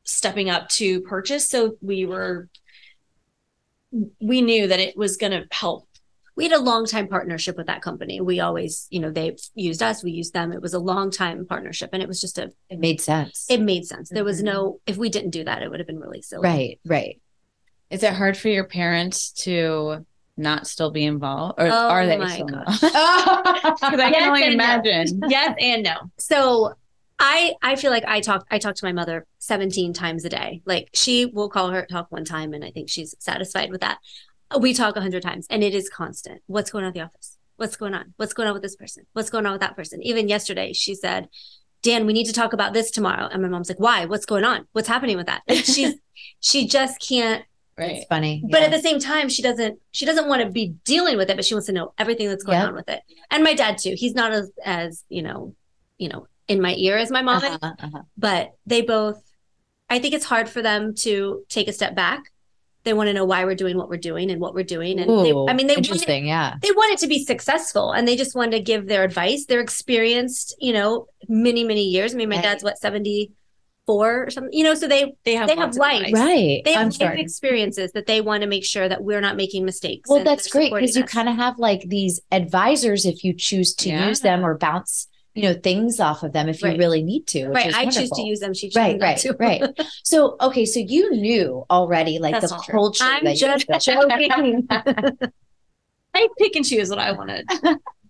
stepping 0.04 0.50
up 0.50 0.68
to 0.68 1.00
purchase 1.02 1.48
so 1.48 1.76
we 1.80 2.04
were 2.06 2.48
we 4.20 4.40
knew 4.42 4.66
that 4.66 4.80
it 4.80 4.96
was 4.96 5.16
going 5.16 5.32
to 5.32 5.46
help 5.52 5.86
we 6.34 6.44
had 6.44 6.52
a 6.54 6.58
long 6.62 6.86
time 6.86 7.08
partnership 7.08 7.58
with 7.58 7.66
that 7.66 7.82
company. 7.82 8.18
We 8.22 8.40
always, 8.40 8.86
you 8.88 9.00
know, 9.00 9.10
they 9.10 9.36
used 9.54 9.82
us, 9.82 10.02
we 10.02 10.12
used 10.12 10.32
them. 10.32 10.50
It 10.50 10.62
was 10.62 10.72
a 10.72 10.78
long 10.78 11.10
time 11.10 11.44
partnership 11.46 11.90
and 11.92 12.02
it 12.02 12.08
was 12.08 12.22
just 12.22 12.38
a, 12.38 12.50
It 12.70 12.78
made 12.78 13.02
sense. 13.02 13.44
it 13.50 13.60
made 13.60 13.84
sense. 13.84 14.08
There 14.08 14.24
was 14.24 14.40
Mhm. 14.40 14.44
no, 14.44 14.80
if 14.86 14.96
we 14.96 15.10
didn't 15.10 15.28
do 15.32 15.44
that, 15.44 15.62
it 15.62 15.70
would 15.70 15.78
have 15.78 15.86
been 15.86 16.00
really 16.00 16.22
silly. 16.22 16.42
right. 16.48 16.80
Right. 16.86 17.20
Is 17.90 18.02
it 18.02 18.14
hard 18.14 18.38
for 18.38 18.48
your 18.48 18.64
parents 18.64 19.30
to 19.42 20.06
not 20.36 20.66
still 20.66 20.90
be 20.90 21.04
involved, 21.04 21.60
or 21.60 21.66
Oh 21.66 21.88
are 21.88 22.06
they 22.06 22.16
my 22.16 22.32
still 22.32 22.46
gosh. 22.46 22.80
Because 22.80 22.92
I 24.00 24.10
Yes 24.10 24.14
can 24.14 24.28
only 24.28 24.42
and 24.44 24.56
no. 24.56 24.64
imagine. 24.64 25.20
yes 25.28 25.54
and 25.60 25.82
no 25.82 25.94
So 26.18 26.74
I, 27.18 27.54
I 27.62 27.76
feel 27.76 27.90
like 27.92 28.04
I 28.06 28.20
talk, 28.20 28.46
I 28.50 28.58
talk 28.58 28.74
to 28.76 28.84
my 28.84 28.92
mother 28.92 29.26
17 29.38 29.92
times 29.92 30.24
a 30.24 30.28
day. 30.28 30.62
Like 30.64 30.88
she 30.92 31.26
will 31.26 31.48
call 31.48 31.70
her 31.70 31.86
talk 31.86 32.10
one 32.10 32.24
time 32.24 32.52
and 32.52 32.64
I 32.64 32.70
think 32.72 32.88
she's 32.88 33.14
satisfied 33.20 33.70
with 33.70 33.80
that. 33.82 33.98
We 34.58 34.74
talk 34.74 34.96
a 34.96 35.00
hundred 35.00 35.22
times 35.22 35.46
and 35.48 35.62
it 35.62 35.74
is 35.74 35.88
constant. 35.88 36.42
What's 36.46 36.70
going 36.70 36.84
on 36.84 36.88
at 36.88 36.94
the 36.94 37.00
office? 37.02 37.38
What's 37.56 37.76
going 37.76 37.94
on? 37.94 38.14
What's 38.16 38.32
going 38.34 38.48
on 38.48 38.54
with 38.54 38.62
this 38.62 38.74
person? 38.74 39.04
What's 39.12 39.30
going 39.30 39.46
on 39.46 39.52
with 39.52 39.60
that 39.60 39.76
person? 39.76 40.02
Even 40.02 40.28
yesterday, 40.28 40.72
she 40.72 40.94
said, 40.96 41.28
Dan, 41.82 42.06
we 42.06 42.12
need 42.12 42.26
to 42.26 42.32
talk 42.32 42.52
about 42.52 42.72
this 42.72 42.90
tomorrow. 42.90 43.28
And 43.30 43.40
my 43.42 43.48
mom's 43.48 43.68
like, 43.68 43.78
why? 43.80 44.04
What's 44.06 44.26
going 44.26 44.44
on? 44.44 44.66
What's 44.72 44.88
happening 44.88 45.16
with 45.16 45.26
that? 45.26 45.42
Like 45.48 45.64
she's, 45.64 45.94
she 46.40 46.66
just 46.66 47.00
can't 47.00 47.44
Right. 47.78 47.92
It's 47.96 48.06
funny. 48.06 48.42
but 48.48 48.60
yeah. 48.60 48.66
at 48.66 48.70
the 48.70 48.80
same 48.80 48.98
time 48.98 49.28
she 49.30 49.40
doesn't 49.42 49.78
she 49.92 50.04
doesn't 50.04 50.28
want 50.28 50.42
to 50.42 50.50
be 50.50 50.74
dealing 50.84 51.16
with 51.16 51.30
it 51.30 51.36
but 51.36 51.44
she 51.44 51.54
wants 51.54 51.66
to 51.68 51.72
know 51.72 51.94
everything 51.98 52.28
that's 52.28 52.44
going 52.44 52.58
Yep. 52.58 52.68
on 52.68 52.74
with 52.74 52.88
it 52.88 53.00
and 53.30 53.42
my 53.42 53.54
dad 53.54 53.78
too 53.78 53.94
he's 53.96 54.14
not 54.14 54.30
as 54.32 54.50
as 54.64 55.04
you 55.08 55.22
know 55.22 55.54
you 55.98 56.08
know 56.10 56.26
in 56.48 56.60
my 56.60 56.74
ear 56.74 56.96
as 56.98 57.10
my 57.10 57.22
mom 57.22 57.42
Uh-huh, 57.42 57.72
uh-huh. 57.78 58.02
but 58.18 58.52
they 58.66 58.82
both 58.82 59.22
i 59.88 59.98
think 59.98 60.12
it's 60.14 60.26
hard 60.26 60.48
for 60.50 60.60
them 60.60 60.94
to 60.96 61.44
take 61.48 61.66
a 61.66 61.72
step 61.72 61.94
back 61.94 62.24
they 62.84 62.92
want 62.92 63.06
to 63.08 63.14
know 63.14 63.24
why 63.24 63.44
we're 63.44 63.54
doing 63.54 63.76
what 63.78 63.88
we're 63.88 63.96
doing 63.96 64.30
and 64.30 64.40
what 64.40 64.54
we're 64.54 64.64
doing 64.64 64.98
and 65.00 65.08
they, 65.08 65.30
i 65.32 65.54
mean 65.54 65.66
they 65.66 65.74
want, 65.76 65.86
it, 65.86 65.90
interesting. 65.90 66.26
Yeah. 66.26 66.56
they 66.60 66.72
want 66.72 66.92
it 66.92 66.98
to 66.98 67.06
be 67.06 67.24
successful 67.24 67.92
and 67.92 68.06
they 68.06 68.16
just 68.16 68.34
want 68.36 68.52
to 68.52 68.60
give 68.60 68.86
their 68.86 69.02
advice 69.02 69.46
they're 69.46 69.60
experienced 69.60 70.54
you 70.60 70.72
know 70.74 71.06
many 71.28 71.64
many 71.64 71.84
years 71.84 72.12
i 72.12 72.16
mean 72.18 72.28
my 72.28 72.36
Right. 72.36 72.42
dad's 72.42 72.62
what 72.64 72.78
74 73.86 74.24
or 74.26 74.30
something 74.30 74.52
you 74.52 74.64
know 74.64 74.74
so 74.74 74.86
they 74.88 75.14
they 75.24 75.34
have 75.34 75.48
They 75.48 75.56
have 75.56 75.66
lots 75.74 75.78
life. 75.78 76.12
Right. 76.12 76.62
they 76.64 76.72
have 76.72 76.80
I'm 76.82 76.86
life 76.88 76.94
sorry. 76.94 77.20
experiences 77.20 77.92
that 77.92 78.06
they 78.06 78.20
want 78.20 78.42
to 78.42 78.48
make 78.48 78.64
sure 78.64 78.88
that 78.88 79.02
we're 79.02 79.20
not 79.20 79.36
making 79.36 79.64
mistakes 79.64 80.08
Well, 80.08 80.24
that's 80.24 80.48
great 80.48 80.72
because 80.72 80.96
you 80.96 81.04
kind 81.04 81.28
of 81.28 81.36
have 81.36 81.58
like 81.58 81.82
these 81.86 82.20
advisors 82.30 83.04
if 83.06 83.24
you 83.24 83.32
choose 83.34 83.74
to 83.76 83.88
Yeah. 83.88 84.08
use 84.08 84.20
them 84.20 84.44
or 84.44 84.56
bounce, 84.56 85.08
you 85.34 85.42
know, 85.44 85.54
things 85.54 85.98
off 86.00 86.22
of 86.22 86.32
them 86.32 86.48
if 86.48 86.62
you 86.62 86.68
really 86.76 87.02
need 87.02 87.26
to. 87.28 87.48
Which 87.48 87.54
right 87.56 87.66
is 87.68 87.74
i 87.74 87.84
choose 87.86 88.10
to 88.10 88.22
use 88.22 88.40
them 88.40 88.54
she 88.54 88.68
chooses 88.68 88.76
Right, 88.76 89.00
right, 89.00 89.18
to. 89.18 89.34
right. 89.38 89.62
So, 90.04 90.36
okay, 90.40 90.64
so 90.64 90.78
you 90.80 91.10
knew 91.12 91.64
already 91.70 92.18
like 92.18 92.40
That's 92.40 92.52
the 92.52 92.58
culture. 92.70 93.04
i'm 93.04 93.24
that 93.24 93.40
you 93.40 93.46
just 93.46 93.66
built. 93.66 93.82
joking 93.82 94.66
i 96.14 96.28
pick 96.38 96.56
and 96.56 96.64
choose 96.64 96.88
what 96.90 96.98
i 96.98 97.12
want 97.12 97.30
to 97.30 97.78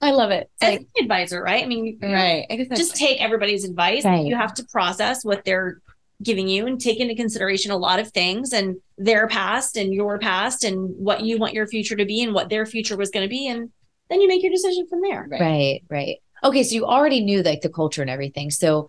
I 0.00 0.12
love 0.12 0.30
it. 0.30 0.50
as 0.60 0.74
Like, 0.74 0.80
an 0.80 1.04
advisor 1.04 1.42
right 1.42 1.64
i 1.64 1.66
mean 1.66 1.98
right. 2.00 2.46
I 2.48 2.56
guess 2.56 2.78
just 2.78 2.96
take 2.96 3.20
everybody's 3.20 3.64
advice. 3.64 4.04
Right. 4.04 4.26
You 4.26 4.36
have 4.36 4.54
to 4.54 4.64
process 4.64 5.24
what 5.24 5.44
they're 5.44 5.80
giving 6.22 6.48
you 6.48 6.66
and 6.66 6.80
take 6.80 6.98
into 7.00 7.14
consideration 7.14 7.70
a 7.70 7.76
lot 7.76 8.00
of 8.00 8.10
things 8.10 8.52
and 8.52 8.76
their 8.96 9.28
past 9.28 9.76
and 9.76 9.94
your 9.94 10.18
past 10.18 10.64
and 10.64 10.90
what 10.96 11.22
you 11.22 11.38
want 11.38 11.54
your 11.54 11.66
future 11.66 11.96
to 11.96 12.04
be 12.04 12.22
and 12.22 12.34
what 12.34 12.48
their 12.48 12.66
future 12.66 12.96
was 12.96 13.10
going 13.10 13.24
to 13.24 13.28
be. 13.28 13.46
And 13.46 13.70
then 14.10 14.20
you 14.20 14.26
make 14.26 14.42
your 14.42 14.50
decision 14.50 14.86
from 14.88 15.00
there. 15.00 15.28
Right. 15.30 15.40
Right, 15.40 15.82
right. 15.88 16.16
Okay, 16.42 16.62
so 16.64 16.74
you 16.74 16.86
already 16.86 17.22
knew 17.22 17.42
like 17.42 17.60
the 17.60 17.68
culture 17.68 18.02
and 18.02 18.10
everything. 18.10 18.50
So 18.50 18.88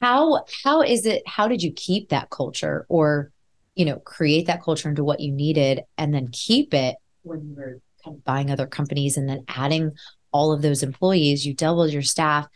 how 0.00 0.44
how 0.64 0.82
is 0.82 1.06
it 1.06 1.22
how 1.26 1.48
did 1.48 1.62
you 1.62 1.72
keep 1.72 2.10
that 2.10 2.28
culture 2.30 2.84
or 2.88 3.30
you 3.74 3.84
know, 3.84 3.96
create 3.96 4.46
that 4.46 4.62
culture 4.62 4.88
into 4.88 5.02
what 5.02 5.20
you 5.20 5.32
needed 5.32 5.82
and 5.98 6.14
then 6.14 6.28
keep 6.30 6.72
it 6.74 6.96
when 7.22 7.40
you 7.48 7.54
were 7.56 7.64
kind 7.64 7.74
of 7.74 7.80
buying 8.24 8.50
other 8.50 8.66
companies 8.66 9.16
and 9.16 9.28
then 9.28 9.44
adding 9.48 9.92
all 10.32 10.52
of 10.52 10.62
those 10.62 10.82
employees, 10.82 11.46
you 11.46 11.54
doubled 11.54 11.92
your 11.92 12.02
staff. 12.02 12.46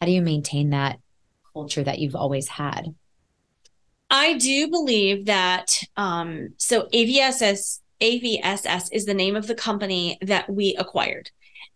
How 0.00 0.06
do 0.06 0.12
you 0.12 0.22
maintain 0.22 0.70
that 0.70 1.00
culture 1.52 1.82
that 1.82 1.98
you've 1.98 2.16
always 2.16 2.48
had? 2.48 2.94
I 4.10 4.34
do 4.34 4.68
believe 4.68 5.26
that 5.26 5.80
um, 5.96 6.50
so 6.58 6.88
AVSS 6.92 7.80
AVSS 8.00 8.88
is 8.92 9.06
the 9.06 9.14
name 9.14 9.36
of 9.36 9.46
the 9.46 9.54
company 9.54 10.18
that 10.22 10.50
we 10.50 10.74
acquired. 10.78 11.30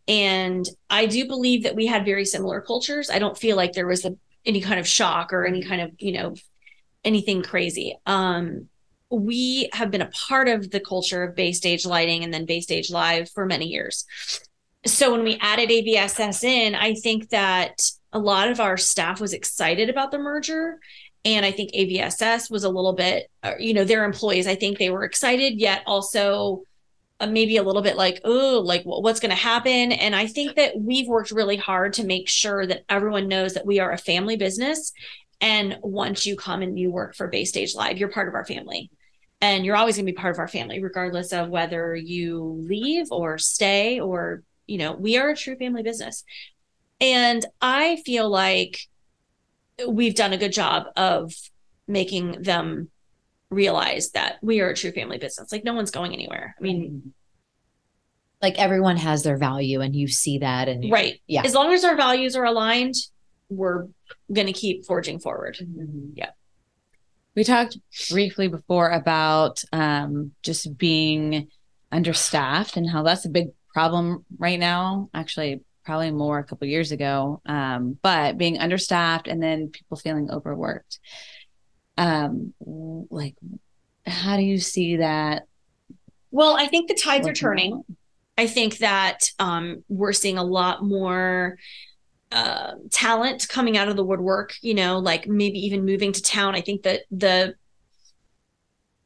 And 0.06 0.68
I 0.90 1.06
do 1.06 1.26
believe 1.26 1.62
that 1.62 1.74
we 1.74 1.86
had 1.86 2.04
very 2.04 2.24
similar 2.24 2.60
cultures. 2.60 3.10
I 3.10 3.18
don't 3.18 3.36
feel 3.36 3.56
like 3.56 3.72
there 3.72 3.86
was 3.86 4.04
a, 4.04 4.16
any 4.44 4.60
kind 4.60 4.80
of 4.80 4.86
shock 4.86 5.32
or 5.32 5.46
any 5.46 5.62
kind 5.62 5.80
of, 5.80 5.92
you 5.98 6.12
know, 6.12 6.34
anything 7.04 7.42
crazy. 7.42 7.96
Um, 8.06 8.68
we 9.10 9.68
have 9.72 9.90
been 9.90 10.02
a 10.02 10.10
part 10.28 10.48
of 10.48 10.70
the 10.70 10.80
culture 10.80 11.22
of 11.22 11.34
Bay 11.34 11.52
Stage 11.52 11.86
Lighting 11.86 12.24
and 12.24 12.32
then 12.32 12.44
Bay 12.44 12.60
Stage 12.60 12.90
Live 12.90 13.30
for 13.30 13.46
many 13.46 13.66
years. 13.66 14.04
So 14.86 15.12
when 15.12 15.22
we 15.22 15.38
added 15.40 15.70
AVSS 15.70 16.44
in, 16.44 16.74
I 16.74 16.94
think 16.94 17.30
that 17.30 17.82
a 18.12 18.18
lot 18.18 18.48
of 18.48 18.60
our 18.60 18.76
staff 18.76 19.20
was 19.20 19.32
excited 19.32 19.90
about 19.90 20.10
the 20.10 20.18
merger 20.18 20.78
and 21.24 21.44
I 21.44 21.50
think 21.50 21.72
AVSS 21.72 22.50
was 22.50 22.64
a 22.64 22.68
little 22.68 22.92
bit, 22.92 23.30
uh, 23.42 23.54
you 23.58 23.74
know, 23.74 23.84
their 23.84 24.04
employees. 24.04 24.46
I 24.46 24.54
think 24.54 24.78
they 24.78 24.90
were 24.90 25.04
excited, 25.04 25.60
yet 25.60 25.82
also 25.86 26.62
uh, 27.20 27.26
maybe 27.26 27.56
a 27.56 27.62
little 27.62 27.82
bit 27.82 27.96
like, 27.96 28.20
oh, 28.24 28.62
like 28.64 28.82
what's 28.84 29.20
going 29.20 29.30
to 29.30 29.36
happen. 29.36 29.92
And 29.92 30.14
I 30.14 30.26
think 30.26 30.54
that 30.56 30.78
we've 30.78 31.08
worked 31.08 31.30
really 31.30 31.56
hard 31.56 31.94
to 31.94 32.06
make 32.06 32.28
sure 32.28 32.66
that 32.66 32.84
everyone 32.88 33.28
knows 33.28 33.54
that 33.54 33.66
we 33.66 33.80
are 33.80 33.92
a 33.92 33.98
family 33.98 34.36
business. 34.36 34.92
And 35.40 35.78
once 35.82 36.24
you 36.24 36.36
come 36.36 36.62
and 36.62 36.78
you 36.78 36.90
work 36.90 37.14
for 37.14 37.28
Bay 37.28 37.44
Stage 37.44 37.74
Live, 37.74 37.98
you're 37.98 38.10
part 38.10 38.28
of 38.28 38.34
our 38.34 38.44
family. 38.44 38.90
And 39.40 39.64
you're 39.64 39.76
always 39.76 39.96
going 39.96 40.06
to 40.06 40.12
be 40.12 40.16
part 40.16 40.34
of 40.34 40.38
our 40.38 40.48
family, 40.48 40.82
regardless 40.82 41.32
of 41.32 41.48
whether 41.48 41.94
you 41.94 42.64
leave 42.68 43.06
or 43.12 43.38
stay 43.38 44.00
or, 44.00 44.42
you 44.66 44.78
know, 44.78 44.92
we 44.92 45.16
are 45.16 45.30
a 45.30 45.36
true 45.36 45.56
family 45.56 45.82
business. 45.82 46.24
And 47.00 47.46
I 47.60 48.02
feel 48.04 48.28
like 48.28 48.80
we've 49.86 50.16
done 50.16 50.32
a 50.32 50.38
good 50.38 50.52
job 50.52 50.86
of 50.96 51.32
making 51.86 52.42
them 52.42 52.90
realize 53.48 54.10
that 54.10 54.38
we 54.42 54.60
are 54.60 54.70
a 54.70 54.74
true 54.74 54.90
family 54.90 55.18
business. 55.18 55.52
Like 55.52 55.64
no 55.64 55.74
one's 55.74 55.92
going 55.92 56.12
anywhere. 56.12 56.56
I 56.58 56.62
mean, 56.62 56.90
mm-hmm. 56.90 57.08
Like 58.40 58.58
everyone 58.58 58.96
has 58.98 59.24
their 59.24 59.36
value 59.36 59.80
and 59.80 59.96
you 59.96 60.06
see 60.06 60.38
that 60.38 60.68
and 60.68 60.92
right. 60.92 61.20
Yeah. 61.26 61.42
As 61.44 61.54
long 61.54 61.72
as 61.72 61.82
our 61.82 61.96
values 61.96 62.36
are 62.36 62.44
aligned, 62.44 62.94
we're 63.48 63.88
going 64.32 64.46
to 64.46 64.52
keep 64.52 64.86
forging 64.86 65.18
forward. 65.18 65.58
Mm-hmm. 65.60 66.20
We 67.38 67.44
talked 67.44 67.78
briefly 68.10 68.48
before 68.48 68.90
about 68.90 69.62
um, 69.72 70.32
just 70.42 70.76
being 70.76 71.46
understaffed 71.92 72.76
and 72.76 72.90
how 72.90 73.04
that's 73.04 73.26
a 73.26 73.28
big 73.28 73.50
problem 73.72 74.24
right 74.40 74.58
now. 74.58 75.08
Actually, 75.14 75.60
probably 75.84 76.10
more 76.10 76.40
a 76.40 76.42
couple 76.42 76.66
years 76.66 76.90
ago. 76.90 77.40
Um, 77.46 77.96
but 78.02 78.38
being 78.38 78.58
understaffed 78.58 79.28
and 79.28 79.40
then 79.40 79.68
people 79.68 79.96
feeling 79.96 80.32
overworked. 80.32 80.98
Um, 81.96 82.54
like, 82.58 83.36
how 84.04 84.36
do 84.36 84.42
you 84.42 84.58
see 84.58 84.96
that? 84.96 85.44
Well, 86.32 86.56
I 86.56 86.66
think 86.66 86.88
the 86.88 86.94
tides 86.94 87.28
are 87.28 87.32
turning. 87.32 87.72
out? 87.72 87.84
I 88.36 88.48
think 88.48 88.78
that 88.78 89.30
um, 89.38 89.84
we're 89.88 90.12
seeing 90.12 90.38
a 90.38 90.44
lot 90.44 90.82
more 90.82 91.56
uh, 92.30 92.72
talent 92.90 93.48
coming 93.48 93.76
out 93.76 93.88
of 93.88 93.96
the 93.96 94.04
woodwork, 94.04 94.54
you 94.62 94.74
know, 94.74 94.98
like 94.98 95.26
maybe 95.26 95.58
even 95.66 95.84
moving 95.84 96.12
to 96.12 96.22
town. 96.22 96.54
I 96.54 96.60
think 96.60 96.82
that 96.82 97.02
the, 97.10 97.54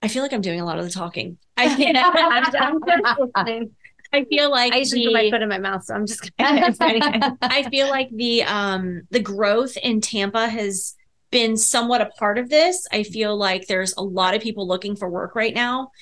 I 0.03 0.09
feel 0.09 0.23
like 0.23 0.33
I'm 0.33 0.41
doing 0.41 0.61
a 0.61 0.65
lot 0.65 0.79
of 0.79 0.85
the 0.85 0.91
talking. 0.91 1.39
I, 1.57 1.67
I'm, 1.97 2.45
I'm 2.55 2.81
just 2.87 3.21
listening. 3.37 3.71
I 4.13 4.25
feel 4.25 4.51
like 4.51 4.75
I 4.75 4.79
usually 4.79 5.07
the- 5.07 5.13
put 5.13 5.15
my 5.15 5.31
foot 5.31 5.43
in 5.43 5.49
my 5.49 5.59
mouth, 5.59 5.85
so 5.85 5.95
I'm 5.95 6.07
just 6.07 6.31
gonna 6.39 7.39
I 7.41 7.63
feel 7.71 7.89
like 7.89 8.11
the 8.13 8.43
um 8.43 9.03
the 9.11 9.21
growth 9.21 9.77
in 9.79 10.01
Tampa 10.01 10.49
has 10.49 10.95
been 11.31 11.57
somewhat 11.57 12.03
a 12.03 12.07
part 12.19 12.37
of 12.37 12.51
this. 12.51 12.87
I 12.93 13.05
feel 13.05 13.37
like 13.37 13.67
there's 13.67 13.95
a 13.97 14.03
lot 14.03 14.35
of 14.35 14.43
people 14.43 14.69
looking 14.69 14.97
for 14.97 15.09
work 15.09 15.35
right 15.35 15.55
now 15.55 15.93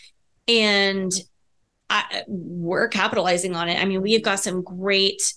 and 0.49 1.13
I, 1.89 2.23
we're 2.27 2.89
capitalizing 2.89 3.55
on 3.55 3.69
it. 3.69 3.81
I 3.81 3.85
mean, 3.85 4.03
we've 4.03 4.23
got 4.23 4.41
some 4.41 4.63
great 4.63 5.35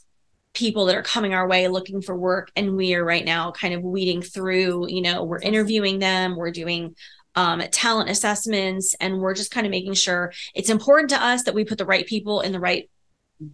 people 0.53 0.85
that 0.85 0.95
are 0.95 1.03
coming 1.03 1.33
our 1.33 1.47
way 1.47 1.67
looking 1.67 2.01
for 2.01 2.15
work 2.15 2.51
and 2.55 2.75
we 2.75 2.93
are 2.93 3.03
right 3.03 3.25
now 3.25 3.51
kind 3.51 3.73
of 3.73 3.81
weeding 3.81 4.21
through, 4.21 4.87
you 4.87 5.01
know, 5.01 5.23
we're 5.23 5.39
interviewing 5.39 5.99
them, 5.99 6.35
we're 6.35 6.51
doing 6.51 6.95
um, 7.35 7.61
talent 7.71 8.09
assessments 8.09 8.95
and 8.99 9.19
we're 9.19 9.33
just 9.33 9.51
kind 9.51 9.65
of 9.65 9.71
making 9.71 9.93
sure 9.93 10.31
it's 10.53 10.69
important 10.69 11.09
to 11.09 11.23
us 11.23 11.43
that 11.43 11.55
we 11.55 11.65
put 11.65 11.79
the 11.79 11.85
right 11.85 12.05
people 12.05 12.41
in 12.41 12.51
the 12.51 12.59
right 12.59 12.89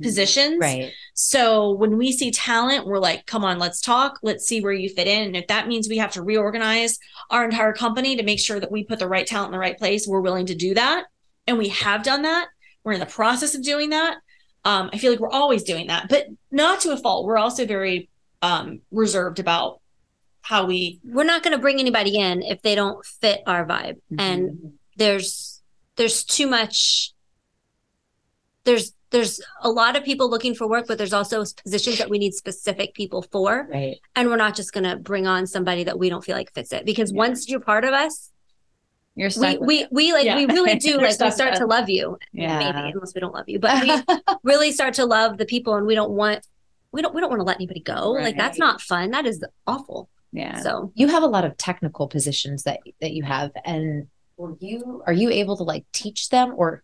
positions. 0.01 0.59
right. 0.59 0.91
So 1.13 1.71
when 1.71 1.97
we 1.97 2.11
see 2.11 2.31
talent, 2.31 2.85
we're 2.85 2.99
like, 2.99 3.25
come 3.25 3.43
on, 3.43 3.59
let's 3.59 3.81
talk. 3.81 4.19
Let's 4.21 4.45
see 4.45 4.61
where 4.61 4.73
you 4.73 4.89
fit 4.89 5.07
in. 5.07 5.23
And 5.23 5.35
if 5.35 5.47
that 5.47 5.67
means 5.67 5.87
we 5.87 5.97
have 5.97 6.11
to 6.11 6.21
reorganize 6.21 6.99
our 7.29 7.45
entire 7.45 7.73
company 7.73 8.15
to 8.17 8.23
make 8.23 8.39
sure 8.39 8.59
that 8.59 8.71
we 8.71 8.83
put 8.83 8.99
the 8.99 9.07
right 9.07 9.25
talent 9.25 9.47
in 9.47 9.53
the 9.53 9.59
right 9.59 9.77
place, 9.77 10.07
we're 10.07 10.21
willing 10.21 10.45
to 10.47 10.55
do 10.55 10.73
that. 10.73 11.05
And 11.47 11.57
we 11.57 11.69
have 11.69 12.03
done 12.03 12.23
that. 12.23 12.49
We're 12.83 12.93
in 12.93 12.99
the 12.99 13.05
process 13.05 13.55
of 13.55 13.63
doing 13.63 13.89
that. 13.89 14.17
Um, 14.65 14.89
I 14.93 14.97
feel 14.97 15.11
like 15.11 15.19
we're 15.19 15.29
always 15.29 15.63
doing 15.63 15.87
that, 15.87 16.09
but 16.09 16.27
not 16.51 16.81
to 16.81 16.91
a 16.91 16.97
fault. 16.97 17.25
We're 17.25 17.37
also 17.37 17.65
very 17.65 18.09
um 18.41 18.81
reserved 18.91 19.39
about 19.39 19.79
how 20.41 20.65
we 20.65 20.99
we're 21.03 21.25
not 21.25 21.43
going 21.43 21.51
to 21.55 21.61
bring 21.61 21.79
anybody 21.79 22.17
in 22.17 22.41
if 22.41 22.61
they 22.61 22.73
don't 22.73 23.05
fit 23.05 23.41
our 23.45 23.65
vibe 23.65 23.97
Mhm. 24.11 24.19
and 24.19 24.73
there's 24.95 25.61
there's 25.97 26.23
too 26.23 26.47
much 26.47 27.11
there's 28.63 28.93
there's 29.11 29.41
a 29.61 29.69
lot 29.69 29.95
of 29.97 30.03
people 30.03 30.29
looking 30.29 30.53
for 30.55 30.69
work 30.69 30.85
but 30.87 30.97
there's 30.97 31.13
also 31.13 31.43
positions 31.63 31.97
that 31.97 32.09
we 32.09 32.19
need 32.19 32.33
specific 32.33 32.93
people 32.93 33.21
for 33.31 33.67
right. 33.71 33.97
and 34.15 34.29
we're 34.29 34.37
not 34.37 34.55
just 34.55 34.71
going 34.71 34.83
to 34.83 34.95
bring 34.95 35.27
on 35.27 35.45
somebody 35.47 35.83
that 35.83 35.97
we 35.99 36.09
don't 36.09 36.23
feel 36.23 36.35
like 36.37 36.53
fits 36.53 36.71
it 36.71 36.85
because 36.85 37.11
once 37.11 37.49
you're 37.49 37.59
part 37.59 37.83
of 37.83 37.91
us 37.93 38.31
You're 39.15 39.29
we 39.37 39.57
with 39.57 39.67
we, 39.67 39.75
it. 39.81 39.89
we 39.91 40.13
like 40.13 40.25
Yeah. 40.25 40.35
we 40.37 40.45
really 40.45 40.75
do 40.75 40.97
like 41.01 41.19
we 41.19 41.31
start 41.31 41.55
to 41.55 41.65
love 41.65 41.89
you 41.89 42.17
yeah. 42.31 42.59
maybe 42.59 42.91
unless 42.93 43.13
we 43.13 43.21
don't 43.21 43.33
love 43.33 43.49
you 43.49 43.59
but 43.59 43.81
we 43.83 44.15
really 44.43 44.71
start 44.71 44.93
to 44.95 45.05
love 45.05 45.37
the 45.37 45.45
people 45.45 45.75
and 45.75 45.85
we 45.85 45.95
don't 45.95 46.11
want 46.11 46.45
we 46.91 47.01
don't 47.01 47.13
we 47.13 47.21
don't 47.21 47.29
want 47.29 47.39
to 47.39 47.43
let 47.45 47.57
anybody 47.57 47.81
go 47.81 48.11
like 48.11 48.37
that's 48.37 48.57
not 48.57 48.81
fun 48.81 49.11
that 49.11 49.25
is 49.25 49.43
awful 49.67 50.09
Yeah. 50.31 50.59
so 50.61 50.91
you 50.95 51.07
have 51.07 51.23
a 51.23 51.27
lot 51.27 51.43
of 51.45 51.57
technical 51.57 52.07
positions 52.07 52.63
that 52.63 52.79
that 53.01 53.11
you 53.11 53.23
have 53.23 53.51
and 53.65 54.07
were 54.37 54.55
you 54.59 55.03
are 55.05 55.13
you 55.13 55.29
able 55.29 55.57
to 55.57 55.63
like 55.63 55.85
teach 55.91 56.29
them 56.29 56.53
or 56.55 56.83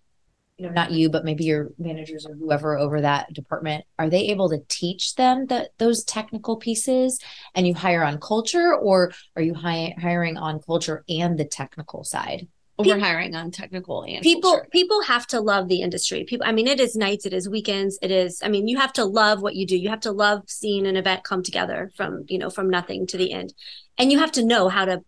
you 0.57 0.65
know 0.65 0.71
not 0.71 0.91
you 0.91 1.09
but 1.09 1.25
maybe 1.25 1.43
your 1.43 1.69
managers 1.77 2.25
or 2.25 2.33
whoever 2.35 2.77
over 2.77 3.01
that 3.01 3.31
department 3.33 3.83
are 3.99 4.09
they 4.09 4.29
able 4.29 4.49
to 4.49 4.59
teach 4.69 5.15
them 5.15 5.45
that 5.47 5.69
those 5.77 6.03
technical 6.03 6.55
pieces 6.55 7.19
and 7.55 7.67
you 7.67 7.73
hire 7.73 8.03
on 8.03 8.19
culture 8.19 8.73
or 8.73 9.11
are 9.35 9.41
you 9.41 9.53
hi- 9.53 9.93
hiring 9.99 10.37
on 10.37 10.59
culture 10.59 11.03
and 11.09 11.37
the 11.37 11.45
technical 11.45 12.03
side? 12.03 12.47
We're 12.77 12.99
hiring 12.99 13.35
on 13.35 13.51
technical 13.51 14.03
and 14.03 14.21
people 14.21 14.51
culture. 14.51 14.67
people 14.69 15.01
have 15.03 15.25
to 15.27 15.39
love 15.39 15.69
the 15.69 15.81
industry. 15.81 16.25
People 16.25 16.45
i 16.45 16.51
mean 16.51 16.67
it 16.67 16.81
is 16.81 16.95
nights 16.95 17.25
it 17.25 17.33
is 17.33 17.47
weekends 17.47 17.97
it 18.01 18.11
is 18.11 18.41
i 18.43 18.49
mean 18.49 18.67
you 18.67 18.77
have 18.77 18.91
to 18.93 19.05
love 19.05 19.41
what 19.41 19.55
you 19.55 19.65
do. 19.65 19.77
You 19.77 19.89
have 19.89 20.01
to 20.01 20.11
love 20.11 20.41
seeing 20.47 20.85
an 20.85 20.97
event 20.97 21.23
come 21.23 21.41
together 21.41 21.91
from 21.95 22.25
you 22.27 22.37
know 22.37 22.49
from 22.49 22.69
nothing 22.69 23.07
to 23.07 23.17
the 23.17 23.31
end. 23.31 23.53
And 23.97 24.11
you 24.11 24.19
have 24.19 24.33
to 24.33 24.45
know 24.45 24.67
how 24.67 24.83
to 24.85 25.01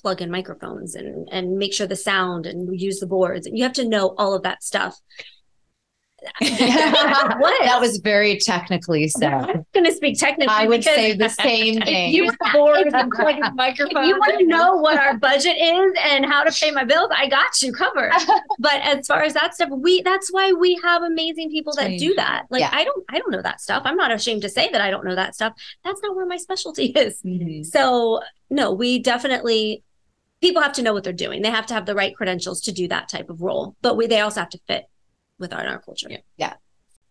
plug 0.00 0.20
in 0.22 0.30
microphones 0.30 0.94
and 0.94 1.28
and 1.30 1.56
make 1.58 1.72
sure 1.74 1.86
the 1.86 1.96
sound 1.96 2.46
and 2.46 2.80
use 2.80 2.98
the 3.00 3.06
boards 3.06 3.46
and 3.46 3.56
you 3.56 3.64
have 3.64 3.72
to 3.72 3.88
know 3.88 4.14
all 4.18 4.34
of 4.34 4.42
that 4.42 4.62
stuff 4.62 4.96
what 6.40 7.54
that 7.64 7.78
was 7.80 7.96
very 7.96 8.36
technically 8.38 9.08
said 9.08 9.32
i'm 9.32 9.64
going 9.72 9.86
to 9.86 9.92
speak 9.92 10.18
technically 10.18 10.52
i 10.54 10.66
would 10.66 10.84
say 10.84 11.14
the 11.14 11.28
same 11.46 11.80
thing 11.80 12.12
you- 12.12 12.24
use 12.24 12.32
the 12.42 12.50
boards 12.52 12.92
and 12.92 13.10
plugging 13.10 13.42
if 13.42 13.54
microphones. 13.54 14.06
you 14.06 14.18
want 14.18 14.38
to 14.38 14.44
know 14.46 14.76
what 14.76 14.98
our 14.98 15.16
budget 15.16 15.56
is 15.56 15.92
and 16.04 16.26
how 16.26 16.44
to 16.44 16.52
pay 16.52 16.70
my 16.72 16.84
bills, 16.84 17.08
I 17.16 17.26
got 17.28 17.62
you 17.62 17.72
covered. 17.72 18.12
but 18.58 18.74
as 18.82 19.06
far 19.06 19.22
as 19.22 19.32
that 19.32 19.54
stuff, 19.54 19.70
we 19.72 20.02
that's 20.02 20.30
why 20.30 20.52
we 20.52 20.78
have 20.84 21.02
amazing 21.02 21.48
people 21.50 21.72
that 21.76 21.98
do 21.98 22.12
that. 22.16 22.42
Like 22.50 22.60
Yeah. 22.60 22.70
I 22.70 22.84
don't 22.84 23.02
I 23.08 23.18
don't 23.18 23.30
know 23.30 23.40
that 23.42 23.62
stuff. 23.62 23.82
I'm 23.86 23.96
not 23.96 24.12
ashamed 24.12 24.42
to 24.42 24.50
say 24.50 24.68
that 24.72 24.80
I 24.82 24.90
don't 24.90 25.06
know 25.06 25.14
that 25.14 25.34
stuff. 25.34 25.54
That's 25.84 26.02
not 26.02 26.14
where 26.14 26.26
my 26.26 26.36
specialty 26.36 26.86
is. 26.86 27.22
Mhm. 27.22 27.64
So 27.64 28.20
no, 28.50 28.72
we 28.72 28.98
definitely 28.98 29.82
people 30.40 30.62
have 30.62 30.72
to 30.74 30.82
know 30.82 30.92
what 30.92 31.04
they're 31.04 31.12
doing. 31.12 31.42
They 31.42 31.50
have 31.50 31.66
to 31.66 31.74
have 31.74 31.86
the 31.86 31.94
right 31.94 32.14
credentials 32.14 32.60
to 32.62 32.72
do 32.72 32.88
that 32.88 33.08
type 33.08 33.30
of 33.30 33.42
role. 33.42 33.76
But 33.82 33.96
we 33.96 34.06
they 34.06 34.20
also 34.20 34.40
have 34.40 34.50
to 34.50 34.60
fit 34.66 34.84
with 35.38 35.52
our, 35.52 35.66
our 35.66 35.80
culture. 35.80 36.08
Yeah. 36.36 36.54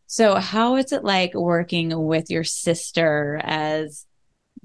So, 0.08 0.36
how 0.36 0.76
is 0.76 0.92
it 0.92 1.04
like 1.04 1.34
working 1.34 2.06
with 2.06 2.32
your 2.32 2.44
sister 2.44 3.40
as 3.44 4.06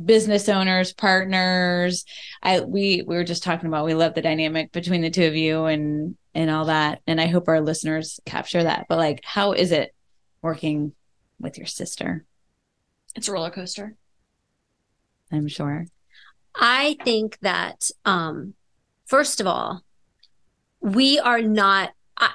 business 0.03 0.49
owners, 0.49 0.93
partners? 0.93 2.05
I 2.43 2.61
we 2.61 3.03
we 3.07 3.17
were 3.17 3.25
just 3.25 3.43
talking 3.43 3.69
about 3.69 3.85
we 3.85 3.95
love 3.95 4.15
the 4.15 4.23
dynamic 4.23 4.73
between 4.73 5.03
the 5.03 5.11
two 5.11 5.27
of 5.27 5.37
you 5.37 5.67
and 5.67 6.17
and 6.35 6.51
all 6.51 6.65
that, 6.67 7.03
and 7.07 7.21
I 7.21 7.27
hope 7.27 7.49
our 7.49 7.61
listeners 7.61 8.21
capture 8.25 8.63
that. 8.63 8.87
But 8.89 8.99
like, 8.99 9.21
how 9.25 9.53
is 9.53 9.71
it 9.71 9.95
working 10.41 10.93
with 11.39 11.59
your 11.59 11.67
sister? 11.67 12.25
It's 13.15 13.29
a 13.29 13.33
roller 13.33 13.51
coaster. 13.51 13.97
I'm 15.31 15.49
sure. 15.49 15.87
I 16.55 16.97
think 17.05 17.39
that 17.41 17.91
um 18.05 18.55
first 19.07 19.41
of 19.41 19.47
all, 19.47 19.83
we 20.81 21.19
are 21.19 21.43
not 21.43 21.93
I 22.17 22.31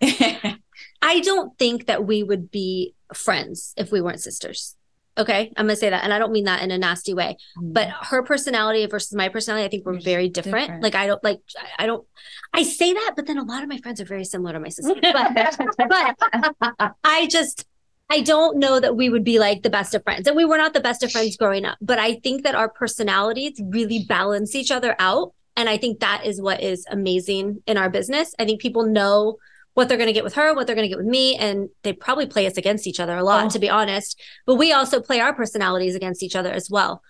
I 1.02 1.20
don't 1.20 1.58
think 1.58 1.86
that 1.86 2.04
we 2.06 2.22
would 2.22 2.50
be 2.50 2.94
friends 3.14 3.74
if 3.76 3.90
we 3.90 4.00
weren't 4.00 4.20
sisters. 4.20 4.76
Okay. 5.18 5.52
I'm 5.56 5.66
going 5.66 5.74
to 5.74 5.80
say 5.80 5.90
that. 5.90 6.04
And 6.04 6.14
I 6.14 6.18
don't 6.18 6.32
mean 6.32 6.44
that 6.44 6.62
in 6.62 6.70
a 6.70 6.78
nasty 6.78 7.14
way, 7.14 7.36
but 7.60 7.88
her 7.90 8.22
personality 8.22 8.86
versus 8.86 9.14
my 9.14 9.28
personality, 9.28 9.66
I 9.66 9.68
think 9.68 9.84
we're 9.84 10.00
very 10.00 10.28
different. 10.28 10.66
different. 10.66 10.82
Like, 10.82 10.94
I 10.94 11.06
don't 11.06 11.22
like, 11.22 11.40
I 11.78 11.86
don't, 11.86 12.06
I 12.54 12.62
say 12.62 12.92
that, 12.92 13.12
but 13.16 13.26
then 13.26 13.36
a 13.36 13.44
lot 13.44 13.62
of 13.62 13.68
my 13.68 13.78
friends 13.78 14.00
are 14.00 14.04
very 14.04 14.24
similar 14.24 14.52
to 14.54 14.60
my 14.60 14.68
sister. 14.68 14.94
But, 15.02 15.34
but 16.78 16.94
I 17.04 17.26
just, 17.26 17.66
I 18.10 18.20
don't 18.20 18.58
know 18.58 18.80
that 18.80 18.96
we 18.96 19.08
would 19.08 19.22
be 19.24 19.38
like 19.38 19.62
the 19.62 19.70
best 19.70 19.94
of 19.94 20.02
friends. 20.02 20.26
And 20.26 20.36
we 20.36 20.44
were 20.44 20.56
not 20.58 20.74
the 20.74 20.80
best 20.80 21.02
of 21.04 21.12
friends 21.12 21.36
growing 21.36 21.64
up, 21.64 21.78
but 21.80 21.98
I 21.98 22.14
think 22.16 22.42
that 22.42 22.56
our 22.56 22.68
personalities 22.68 23.60
really 23.64 24.04
balance 24.08 24.54
each 24.54 24.70
other 24.72 24.96
out. 24.98 25.32
And 25.56 25.68
I 25.68 25.76
think 25.76 26.00
that 26.00 26.26
is 26.26 26.40
what 26.40 26.60
is 26.62 26.84
amazing 26.90 27.62
in 27.66 27.76
our 27.76 27.88
business. 27.88 28.34
I 28.38 28.44
think 28.44 28.60
people 28.60 28.84
know 28.84 29.36
what 29.74 29.88
they're 29.88 29.96
going 29.96 30.08
to 30.08 30.12
get 30.12 30.24
with 30.24 30.34
her, 30.34 30.52
what 30.54 30.66
they're 30.66 30.74
going 30.74 30.86
to 30.86 30.88
get 30.88 30.98
with 30.98 31.06
me. 31.06 31.36
And 31.36 31.68
they 31.84 31.92
probably 31.92 32.26
play 32.26 32.46
us 32.46 32.56
against 32.56 32.86
each 32.88 32.98
other 32.98 33.16
a 33.16 33.22
lot, 33.22 33.46
Oh. 33.46 33.48
to 33.50 33.58
be 33.60 33.70
honest. 33.70 34.20
But 34.44 34.56
we 34.56 34.72
also 34.72 35.00
play 35.00 35.20
our 35.20 35.32
personalities 35.32 35.94
against 35.94 36.22
each 36.22 36.34
other 36.34 36.50
as 36.50 36.68
well. 36.68 37.02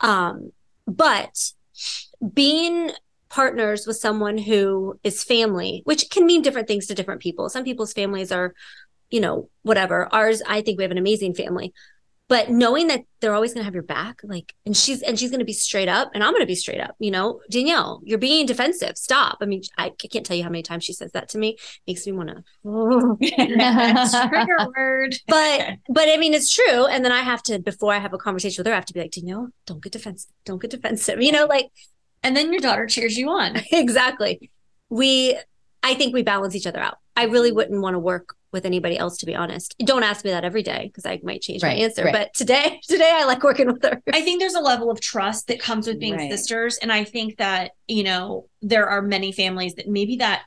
Um, 0.00 0.50
but 0.86 1.52
being 2.34 2.90
partners 3.28 3.86
with 3.86 3.96
someone 3.96 4.36
who 4.36 4.98
is 5.04 5.24
family, 5.24 5.80
which 5.84 6.10
can 6.10 6.26
mean 6.26 6.42
different 6.42 6.68
things 6.68 6.86
to 6.86 6.94
different 6.94 7.22
people. 7.22 7.48
Some 7.48 7.64
people's 7.64 7.92
families 7.92 8.30
are, 8.30 8.52
you 9.12 9.20
know, 9.20 9.48
whatever. 9.62 10.12
Ours, 10.12 10.42
I 10.46 10.62
think 10.62 10.78
we 10.78 10.84
have 10.84 10.90
an 10.90 10.98
amazing 10.98 11.34
family. 11.34 11.72
But 12.28 12.48
knowing 12.48 12.86
that 12.86 13.02
they're 13.20 13.34
always 13.34 13.52
going 13.52 13.60
to 13.60 13.66
have 13.66 13.74
your 13.74 13.82
back, 13.82 14.22
like, 14.24 14.54
and 14.64 14.74
she's 14.74 15.02
and 15.02 15.18
she's 15.18 15.28
going 15.28 15.40
to 15.40 15.44
be 15.44 15.52
straight 15.52 15.88
up, 15.88 16.12
and 16.14 16.24
I'm 16.24 16.32
going 16.32 16.40
to 16.40 16.46
be 16.46 16.54
straight 16.54 16.80
up. 16.80 16.94
You 16.98 17.10
know, 17.10 17.42
Danielle, 17.50 18.00
you're 18.04 18.16
being 18.16 18.46
defensive. 18.46 18.96
Stop. 18.96 19.38
I 19.42 19.44
mean, 19.44 19.60
I 19.76 19.90
can't 19.90 20.24
tell 20.24 20.34
you 20.34 20.42
how 20.42 20.48
many 20.48 20.62
times 20.62 20.84
she 20.84 20.94
says 20.94 21.12
that 21.12 21.28
to 21.30 21.38
me. 21.38 21.58
Makes 21.86 22.06
me 22.06 22.12
want 22.12 22.30
to 22.30 22.42
Trigger 24.28 24.56
word. 24.74 25.16
but 25.28 25.72
but 25.90 26.08
I 26.08 26.16
mean 26.16 26.32
it's 26.32 26.48
true. 26.48 26.86
And 26.86 27.04
then 27.04 27.12
I 27.12 27.20
have 27.20 27.42
to 27.44 27.58
before 27.58 27.92
I 27.92 27.98
have 27.98 28.14
a 28.14 28.18
conversation 28.18 28.62
with 28.62 28.66
her, 28.66 28.72
I 28.72 28.76
have 28.76 28.86
to 28.86 28.94
be 28.94 29.00
like, 29.00 29.10
Danielle, 29.10 29.48
don't 29.66 29.82
get 29.82 29.92
defensive. 29.92 30.30
Don't 30.46 30.62
get 30.62 30.70
defensive. 30.70 31.20
You 31.20 31.32
know, 31.32 31.44
like 31.44 31.66
And 32.22 32.34
then 32.34 32.50
your 32.50 32.62
daughter 32.62 32.86
cheers 32.86 33.18
you 33.18 33.28
on. 33.28 33.60
exactly. 33.72 34.50
We 34.88 35.38
I 35.82 35.94
think 35.94 36.14
we 36.14 36.22
balance 36.22 36.54
each 36.54 36.66
other 36.66 36.80
out. 36.80 36.96
I 37.14 37.24
really 37.24 37.50
mm-hmm. 37.50 37.56
wouldn't 37.56 37.82
want 37.82 37.94
to 37.94 37.98
work 37.98 38.36
with 38.52 38.66
anybody 38.66 38.98
else 38.98 39.16
to 39.18 39.26
be 39.26 39.34
honest. 39.34 39.74
Don't 39.84 40.02
ask 40.02 40.24
me 40.24 40.30
that 40.30 40.44
every 40.44 40.62
day 40.62 40.86
because 40.86 41.06
I 41.06 41.20
might 41.22 41.42
change 41.42 41.62
Right, 41.62 41.78
my 41.78 41.84
answer. 41.84 42.04
right. 42.04 42.12
But 42.12 42.34
today, 42.34 42.80
today 42.88 43.10
I 43.12 43.24
like 43.24 43.42
working 43.42 43.66
with 43.66 43.82
her. 43.82 44.02
I 44.12 44.20
think 44.22 44.40
there's 44.40 44.54
a 44.54 44.60
level 44.60 44.90
of 44.90 45.00
trust 45.00 45.48
that 45.48 45.60
comes 45.60 45.86
with 45.86 45.98
being 45.98 46.16
Right. 46.16 46.30
sisters. 46.30 46.78
And 46.78 46.92
I 46.92 47.04
think 47.04 47.38
that, 47.38 47.72
you 47.88 48.02
know, 48.04 48.48
there 48.60 48.88
are 48.88 49.02
many 49.02 49.32
families 49.32 49.74
that 49.74 49.88
maybe 49.88 50.16
that 50.16 50.42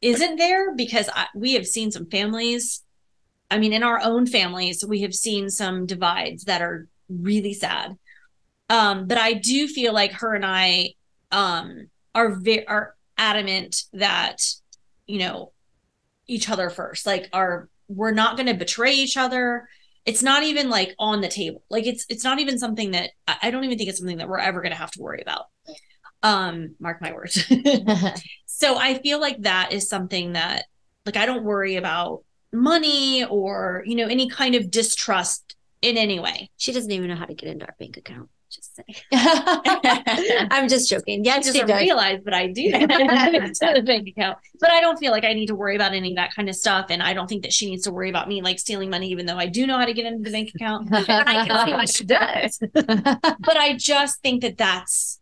isn't 0.00 0.36
there 0.36 0.74
because 0.74 1.08
I, 1.14 1.26
we 1.34 1.54
have 1.54 1.66
seen 1.66 1.90
some 1.90 2.06
families. 2.10 2.82
I 3.50 3.58
mean, 3.58 3.72
in 3.72 3.82
our 3.82 4.00
own 4.02 4.26
families, 4.26 4.84
we 4.86 5.02
have 5.02 5.14
seen 5.14 5.48
some 5.50 5.86
divides 5.86 6.44
that 6.44 6.62
are 6.62 6.88
really 7.08 7.54
sad. 7.54 7.96
Um, 8.68 9.06
but 9.06 9.18
I 9.18 9.34
do 9.34 9.68
feel 9.68 9.92
like 9.92 10.12
her 10.12 10.34
and 10.34 10.44
I 10.44 10.94
um, 11.30 11.88
are 12.14 12.34
very 12.36 12.66
are 12.66 12.94
adamant 13.16 13.84
that, 13.92 14.42
you 15.06 15.18
know, 15.18 15.52
each 16.26 16.48
other 16.48 16.70
first. 16.70 17.06
Like, 17.06 17.28
are 17.32 17.68
we're 17.88 18.12
not 18.12 18.36
going 18.36 18.46
to 18.46 18.54
betray 18.54 18.92
each 18.92 19.16
other 19.16 19.68
it's 20.06 20.22
not 20.22 20.42
even 20.42 20.68
like 20.68 20.94
on 20.98 21.20
the 21.20 21.28
table 21.28 21.62
like 21.70 21.86
it's 21.86 22.06
it's 22.08 22.24
not 22.24 22.38
even 22.38 22.58
something 22.58 22.92
that 22.92 23.10
i 23.26 23.36
I 23.42 23.50
don't 23.50 23.64
even 23.64 23.76
think 23.76 23.90
it's 23.90 23.98
something 23.98 24.18
that 24.18 24.28
we're 24.28 24.38
ever 24.38 24.60
going 24.62 24.72
to 24.72 24.78
have 24.78 24.90
to 24.92 25.02
worry 25.02 25.20
about 25.20 25.46
um 26.22 26.74
mark 26.80 27.02
my 27.02 27.12
words 27.12 27.44
so 28.46 28.78
i 28.78 28.98
feel 28.98 29.20
like 29.20 29.42
that 29.42 29.72
is 29.72 29.88
something 29.88 30.32
that 30.32 30.64
like 31.04 31.16
i 31.16 31.26
don't 31.26 31.44
worry 31.44 31.76
about 31.76 32.24
money 32.52 33.24
or 33.24 33.82
you 33.84 33.96
know 33.96 34.06
any 34.06 34.28
kind 34.28 34.54
of 34.54 34.70
distrust 34.70 35.56
in 35.82 35.98
any 35.98 36.18
way 36.18 36.50
She 36.56 36.72
doesn't 36.72 36.90
even 36.90 37.08
know 37.08 37.16
how 37.16 37.26
to 37.26 37.34
get 37.34 37.50
into 37.50 37.66
our 37.66 37.74
bank 37.78 37.98
account. 37.98 38.30
Just 38.54 38.76
say. 38.76 38.84
I'm 40.50 40.68
just 40.68 40.88
joking. 40.88 41.24
Yeah, 41.24 41.34
I 41.34 41.40
just 41.40 41.60
realize 41.62 42.20
that 42.24 42.34
I 42.34 42.46
do 42.48 42.70
the 42.72 43.82
bank 43.84 44.08
account, 44.08 44.38
but 44.60 44.70
I 44.70 44.80
don't 44.80 44.98
feel 44.98 45.10
like 45.10 45.24
I 45.24 45.32
need 45.32 45.46
to 45.46 45.54
worry 45.54 45.74
about 45.74 45.92
any 45.92 46.10
of 46.10 46.16
that 46.16 46.34
kind 46.34 46.48
of 46.48 46.54
stuff, 46.54 46.86
and 46.90 47.02
I 47.02 47.14
don't 47.14 47.28
think 47.28 47.42
that 47.42 47.52
she 47.52 47.68
needs 47.68 47.84
to 47.84 47.92
worry 47.92 48.10
about 48.10 48.28
me 48.28 48.42
like 48.42 48.58
stealing 48.58 48.90
money, 48.90 49.08
even 49.08 49.26
though 49.26 49.38
I 49.38 49.46
do 49.46 49.66
know 49.66 49.78
how 49.78 49.86
to 49.86 49.92
get 49.92 50.06
into 50.06 50.22
the 50.22 50.30
bank 50.30 50.52
account. 50.54 50.88
I 50.92 51.46
can 51.46 51.66
see 51.66 51.72
what 51.72 51.88
she 51.88 52.04
does. 52.04 52.58
but 52.72 53.56
I 53.56 53.74
just 53.76 54.20
think 54.20 54.42
that 54.42 54.56
that's 54.56 55.20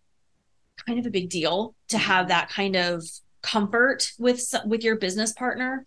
kind 0.87 0.99
of 0.99 1.07
a 1.07 1.11
big 1.11 1.31
deal 1.31 1.75
to 1.89 1.99
have 1.99 2.29
that 2.29 2.51
kind 2.51 2.77
of 2.77 3.05
comfort 3.43 4.13
with 4.19 4.55
with 4.65 4.83
your 4.83 4.97
business 4.97 5.33
partner. 5.33 5.85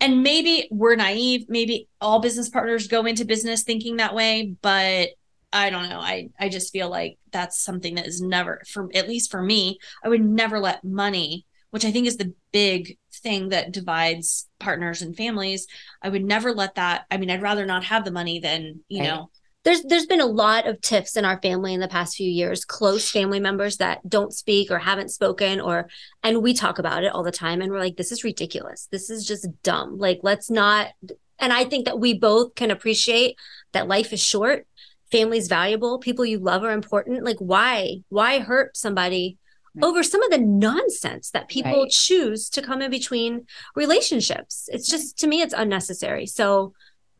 And 0.00 0.22
maybe 0.22 0.68
we're 0.70 0.96
naive, 0.96 1.46
maybe 1.48 1.88
all 2.00 2.20
business 2.20 2.48
partners 2.48 2.88
go 2.88 3.06
into 3.06 3.24
business 3.24 3.62
thinking 3.62 3.96
that 3.96 4.14
way, 4.14 4.54
but 4.60 5.10
I 5.52 5.70
don't 5.70 5.88
know. 5.88 6.00
I 6.00 6.28
I 6.38 6.48
just 6.48 6.72
feel 6.72 6.90
like 6.90 7.18
that's 7.32 7.62
something 7.62 7.94
that 7.94 8.06
is 8.06 8.20
never 8.20 8.62
for 8.68 8.88
at 8.94 9.08
least 9.08 9.30
for 9.30 9.42
me, 9.42 9.78
I 10.04 10.08
would 10.08 10.24
never 10.24 10.58
let 10.60 10.84
money 10.84 11.46
which 11.70 11.84
I 11.84 11.90
think 11.90 12.06
is 12.06 12.16
the 12.16 12.32
big 12.52 12.96
thing 13.12 13.50
that 13.50 13.72
divides 13.72 14.48
partners 14.58 15.02
and 15.02 15.14
families. 15.14 15.66
I 16.00 16.08
would 16.08 16.24
never 16.24 16.54
let 16.54 16.76
that. 16.76 17.04
I 17.10 17.18
mean, 17.18 17.30
I'd 17.30 17.42
rather 17.42 17.66
not 17.66 17.84
have 17.84 18.04
the 18.04 18.10
money 18.10 18.38
than, 18.38 18.80
you 18.88 19.00
Right. 19.00 19.08
know, 19.08 19.30
there's 19.64 19.82
there's 19.82 20.06
been 20.06 20.20
a 20.20 20.26
lot 20.26 20.66
of 20.66 20.80
tiffs 20.80 21.16
in 21.16 21.24
our 21.24 21.38
family 21.42 21.74
in 21.74 21.80
the 21.80 21.88
past 21.88 22.16
few 22.16 22.30
years 22.30 22.64
close 22.64 23.10
family 23.10 23.40
members 23.40 23.78
that 23.78 24.08
don't 24.08 24.32
speak 24.32 24.70
or 24.70 24.78
haven't 24.78 25.10
spoken 25.10 25.60
or 25.60 25.88
and 26.22 26.40
we 26.40 26.54
talk 26.54 26.78
about 26.78 27.02
it 27.02 27.12
all 27.12 27.24
the 27.24 27.32
time 27.32 27.60
and 27.60 27.72
we're 27.72 27.80
like 27.80 27.96
this 27.96 28.12
is 28.12 28.22
ridiculous 28.22 28.86
this 28.92 29.10
is 29.10 29.26
just 29.26 29.48
dumb 29.64 29.98
like 29.98 30.20
let's 30.22 30.50
not 30.50 30.92
and 31.40 31.52
i 31.52 31.64
think 31.64 31.84
that 31.86 31.98
we 31.98 32.16
both 32.16 32.54
can 32.54 32.70
appreciate 32.70 33.36
that 33.72 33.88
life 33.88 34.12
is 34.12 34.22
short 34.22 34.68
family's 35.12 35.48
valuable 35.48 35.98
people 35.98 36.24
you 36.24 36.38
love 36.38 36.64
are 36.64 36.72
important 36.72 37.24
like 37.24 37.38
why 37.38 37.96
why 38.08 38.38
hurt 38.40 38.76
somebody 38.76 39.36
over 39.82 40.02
some 40.02 40.22
of 40.22 40.30
the 40.30 40.38
nonsense 40.38 41.30
that 41.32 41.48
people 41.48 41.82
Right. 41.82 41.90
choose 41.90 42.48
to 42.50 42.62
come 42.62 42.80
in 42.82 42.90
between 42.90 43.46
relationships 43.74 44.68
it's 44.72 44.88
just 44.88 45.18
to 45.18 45.26
me 45.26 45.42
it's 45.42 45.54
unnecessary 45.56 46.26
so 46.26 46.72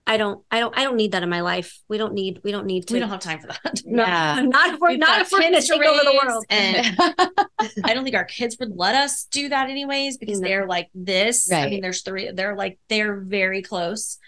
I 0.09 0.19
don't, 0.19 0.45
I 0.53 0.61
don't, 0.61 0.79
I 0.79 0.85
don't 0.85 0.95
need 0.95 1.11
that 1.13 1.25
in 1.25 1.29
my 1.29 1.41
life. 1.41 1.81
We 1.89 1.99
don't 1.99 2.15
need, 2.15 2.39
we 2.45 2.53
don't 2.53 2.65
need 2.65 2.87
to. 2.87 2.95
we 2.95 3.01
don't 3.01 3.09
have 3.09 3.19
time 3.19 3.41
for 3.41 3.49
that. 3.49 3.83
No, 3.85 4.05
Yeah. 4.05 4.41
not 4.41 4.75
if 4.75 4.79
we're 4.81 4.91
We've 4.91 5.01
not 5.01 5.09
got 5.09 5.21
if 5.23 5.33
we're 5.33 5.41
gonna 5.41 5.61
take 5.61 5.83
over 5.83 5.99
the 6.05 6.21
world. 6.25 6.45
And 6.49 6.97
I 7.85 7.93
don't 7.93 8.05
think 8.05 8.15
our 8.15 8.25
kids 8.25 8.57
would 8.61 8.71
let 8.77 8.95
us 8.95 9.25
do 9.33 9.49
that 9.49 9.69
anyways 9.69 10.17
because 10.17 10.41
No. 10.41 10.47
they're 10.47 10.67
like 10.69 10.91
this. 10.95 11.51
I 11.51 11.69
mean, 11.69 11.81
there's 11.81 12.03
three, 12.03 12.31
they're 12.31 12.55
like, 12.55 12.79
they're 12.89 13.17
very 13.17 13.63
close. 13.63 14.19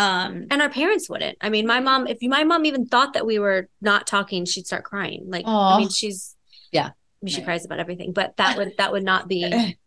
Um, 0.00 0.46
And 0.50 0.62
our 0.62 0.70
parents 0.70 1.08
wouldn't. 1.10 1.36
I 1.40 1.50
mean, 1.50 1.66
my 1.66 1.80
mom, 1.80 2.06
if 2.06 2.18
my 2.22 2.44
mom 2.44 2.64
even 2.66 2.86
thought 2.86 3.12
that 3.14 3.26
we 3.26 3.38
were 3.38 3.68
not 3.80 4.06
talking, 4.06 4.44
she'd 4.44 4.66
start 4.66 4.84
crying. 4.84 5.24
Like, 5.28 5.44
Aw. 5.46 5.74
I 5.74 5.78
mean, 5.78 5.88
she's 5.90 6.36
Yeah. 6.72 6.86
I 6.88 6.92
mean, 7.22 7.32
she 7.32 7.40
Right. 7.40 7.44
cries 7.46 7.64
about 7.66 7.80
everything, 7.80 8.12
but 8.12 8.36
that 8.38 8.56
would 8.56 8.72
that 8.78 8.92
would 8.92 9.04
not 9.04 9.28
be 9.28 9.42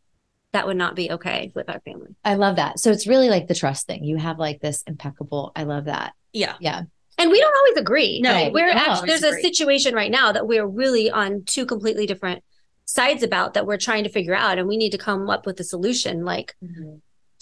that 0.53 0.67
would 0.67 0.77
not 0.77 0.95
be 0.95 1.11
okay 1.11 1.51
with 1.55 1.67
our 1.69 1.79
family. 1.79 2.15
I 2.23 2.35
love 2.35 2.57
that. 2.57 2.79
So 2.79 2.91
it's 2.91 3.07
really 3.07 3.29
like 3.29 3.47
the 3.47 3.55
trust 3.55 3.87
thing. 3.87 4.03
You 4.03 4.17
have 4.17 4.37
like 4.37 4.61
this 4.61 4.83
impeccable. 4.85 5.51
I 5.55 5.63
love 5.63 5.85
that. 5.85 6.13
yeah. 6.31 6.55
Yeah. 6.59 6.83
And 7.17 7.29
we 7.31 7.39
don't 7.39 7.55
always 7.55 7.77
agree. 7.77 8.21
No, 8.21 8.31
Like, 8.31 8.53
we 8.53 8.61
we're 8.61 8.67
don't 8.67 8.77
actually 8.77 9.09
always 9.11 9.21
there's 9.21 9.35
a 9.35 9.41
situation 9.41 9.93
right 9.95 10.09
now 10.11 10.31
that 10.31 10.47
we're 10.47 10.65
really 10.65 11.09
on 11.11 11.43
two 11.45 11.65
completely 11.65 12.05
different 12.07 12.43
sides 12.85 13.21
about 13.23 13.53
that 13.53 13.65
we're 13.67 13.77
trying 13.77 14.03
to 14.03 14.09
figure 14.09 14.33
out, 14.35 14.57
and 14.59 14.67
we 14.67 14.77
need 14.77 14.91
to 14.91 14.97
come 14.97 15.29
up 15.29 15.45
with 15.45 15.59
a 15.59 15.63
solution 15.63 16.25
like 16.25 16.55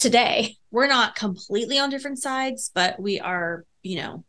today. 0.02 0.56
We're 0.70 0.86
not 0.88 1.14
completely 1.14 1.78
on 1.78 1.90
different 1.90 2.18
sides, 2.20 2.70
but 2.74 3.00
we 3.00 3.20
are, 3.20 3.64
you 3.82 3.96
know, 3.96 4.24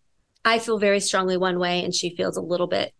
I 0.46 0.60
feel 0.60 0.78
very 0.78 1.00
strongly 1.00 1.38
one 1.38 1.60
way, 1.60 1.84
and 1.84 1.94
she 1.94 2.16
feels 2.16 2.38
a 2.38 2.42
little 2.42 2.68
bit, 2.68 2.94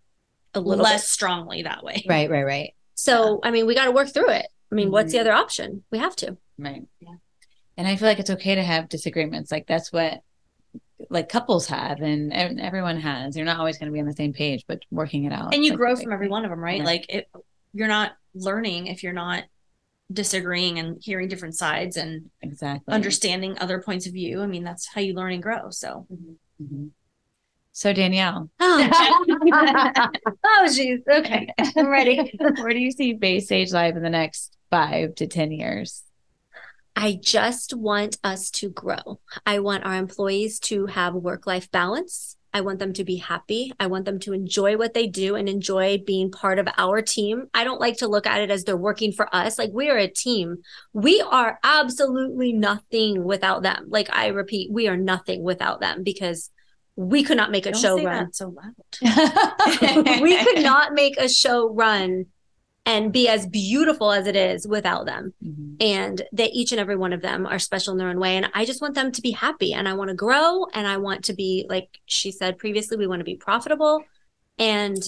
a 0.54 0.60
little 0.60 0.84
less 0.84 1.04
bit. 1.04 1.08
strongly 1.10 1.64
that 1.64 1.84
way. 1.84 2.04
Right. 2.08 2.30
Right. 2.30 2.44
Right. 2.44 2.74
So, 2.96 3.40
I 3.44 3.52
mean, 3.52 3.66
we 3.66 3.76
got 3.76 3.86
to 3.86 3.92
work 3.92 4.14
through 4.14 4.30
it. 4.30 4.48
I 4.72 4.76
mean, 4.76 4.92
what's 4.92 5.12
the 5.12 5.18
Mhm. 5.18 5.22
other 5.22 5.34
option? 5.34 5.84
We 5.92 6.00
have 6.00 6.16
to. 6.18 6.38
Right. 6.58 6.84
Yeah. 7.00 7.16
And 7.78 7.88
I 7.88 7.96
feel 7.96 8.08
like 8.08 8.20
it's 8.20 8.30
okay 8.30 8.56
to 8.56 8.64
have 8.64 8.90
disagreements. 8.90 9.52
Like 9.52 9.68
that's 9.68 9.92
what 9.92 10.22
like 11.10 11.28
couples 11.28 11.68
have 11.68 12.00
and, 12.02 12.32
and 12.34 12.62
everyone 12.62 13.00
has. 13.00 13.36
You're 13.36 13.46
not 13.46 13.58
always 13.60 13.78
going 13.78 13.88
to 13.88 13.94
be 13.94 14.00
on 14.00 14.06
the 14.06 14.14
same 14.14 14.32
page, 14.34 14.64
but 14.68 14.80
working 14.90 15.26
it 15.26 15.34
out. 15.34 15.54
And 15.54 15.64
you 15.66 15.72
Like, 15.72 15.80
grow 15.80 15.92
I 15.94 16.02
from 16.02 16.14
every 16.14 16.30
one 16.30 16.46
of 16.46 16.50
them, 16.52 16.60
right? 16.60 16.78
Yeah. 16.78 16.86
Like 16.86 17.06
it, 17.10 17.28
you're 17.74 17.88
not 17.88 18.14
learning 18.36 18.88
if 18.88 19.04
you're 19.04 19.12
not 19.12 19.44
disagreeing 20.12 20.80
and 20.80 20.98
hearing 21.02 21.28
different 21.28 21.56
sides 21.56 21.98
and 21.98 22.30
Exactly. 22.42 22.94
understanding 22.94 23.58
other 23.60 23.82
points 23.82 24.08
of 24.08 24.14
view. 24.14 24.42
I 24.42 24.48
mean, 24.48 24.64
that's 24.64 24.88
how 24.88 25.02
you 25.02 25.14
learn 25.14 25.34
and 25.34 25.44
grow. 25.44 25.70
So 25.70 26.08
Mhm. 26.62 26.92
So 27.76 27.92
Danielle, 27.94 28.50
Oh, 28.60 29.98
geez. 30.74 31.00
Okay. 31.10 31.48
I'm 31.76 31.88
ready. 31.88 32.32
where 32.62 32.72
do 32.74 32.78
you 32.80 32.92
see 32.92 33.14
Bay 33.14 33.40
Stage 33.40 33.72
Live 33.72 33.96
in 33.98 34.04
the 34.04 34.10
next 34.12 34.56
five 34.70 35.16
to 35.16 35.26
ten 35.28 35.52
years? 35.52 36.04
I 36.96 37.18
just 37.20 37.74
want 37.74 38.18
us 38.24 38.52
to 38.52 38.70
grow. 38.70 39.20
I 39.48 39.58
want 39.60 39.84
our 39.86 39.96
employees 39.96 40.60
to 40.62 40.86
have 40.86 41.16
work 41.16 41.48
life 41.48 41.72
balance. 41.72 42.38
I 42.54 42.62
want 42.62 42.80
them 42.80 42.94
to 42.94 43.04
be 43.04 43.18
happy. 43.18 43.72
I 43.80 43.88
want 43.88 44.06
them 44.06 44.20
to 44.20 44.34
enjoy 44.34 44.78
what 44.78 44.94
they 44.94 45.08
do 45.08 45.36
and 45.36 45.50
enjoy 45.50 45.98
being 46.06 46.32
part 46.32 46.60
of 46.60 46.68
our 46.78 47.02
team. 47.02 47.48
I 47.54 47.64
don't 47.64 47.82
like 47.82 47.98
to 47.98 48.08
look 48.08 48.28
at 48.28 48.42
it 48.42 48.52
as 48.52 48.64
they're 48.64 48.78
working 48.78 49.12
for 49.12 49.34
us. 49.34 49.58
Like 49.58 49.72
we 49.74 49.90
are 49.90 49.98
a 49.98 50.08
team. 50.08 50.58
We 50.94 51.22
are 51.22 51.60
absolutely 51.64 52.54
nothing 52.54 53.24
without 53.24 53.64
them. 53.64 53.86
Like 53.90 54.10
I 54.16 54.28
repeat, 54.28 54.72
we 54.72 54.88
are 54.88 54.98
nothing 54.98 55.42
without 55.42 55.82
them 55.82 56.04
because 56.04 56.52
we 56.96 57.24
could 57.24 57.38
not 57.38 57.50
make 57.50 57.66
a 57.66 57.72
don't 57.72 57.82
show 57.82 58.04
run. 58.04 58.32
so 58.34 58.50
loud. 58.50 58.74
we 60.22 60.44
could 60.44 60.64
not 60.64 60.94
make 60.94 61.18
a 61.18 61.28
show 61.28 61.74
run 61.74 62.26
and 62.86 63.14
be 63.14 63.30
as 63.30 63.48
beautiful 63.48 64.12
as 64.12 64.28
it 64.28 64.36
is 64.36 64.68
without 64.68 65.06
them. 65.06 65.34
Mhm. 65.44 65.78
and 65.80 66.22
they 66.34 66.48
each 66.50 66.72
and 66.74 66.82
every 66.82 66.98
one 66.98 67.14
of 67.14 67.22
them 67.22 67.46
are 67.46 67.58
special 67.60 67.94
in 67.94 67.98
their 67.98 68.10
own 68.10 68.20
way. 68.20 68.36
And 68.36 68.50
i 68.54 68.66
just 68.66 68.82
want 68.82 68.94
them 68.96 69.12
to 69.14 69.22
be 69.22 69.32
happy 69.32 69.74
and 69.74 69.88
i 69.88 69.94
want 69.94 70.10
to 70.10 70.16
grow 70.16 70.66
and 70.74 70.86
i 70.86 70.98
want 70.98 71.24
to 71.26 71.34
be 71.34 71.66
like 71.70 72.00
she 72.06 72.30
said 72.32 72.58
previously 72.58 72.98
we 72.98 73.08
want 73.08 73.22
to 73.22 73.24
be 73.26 73.38
profitable. 73.38 74.04
And 74.60 75.02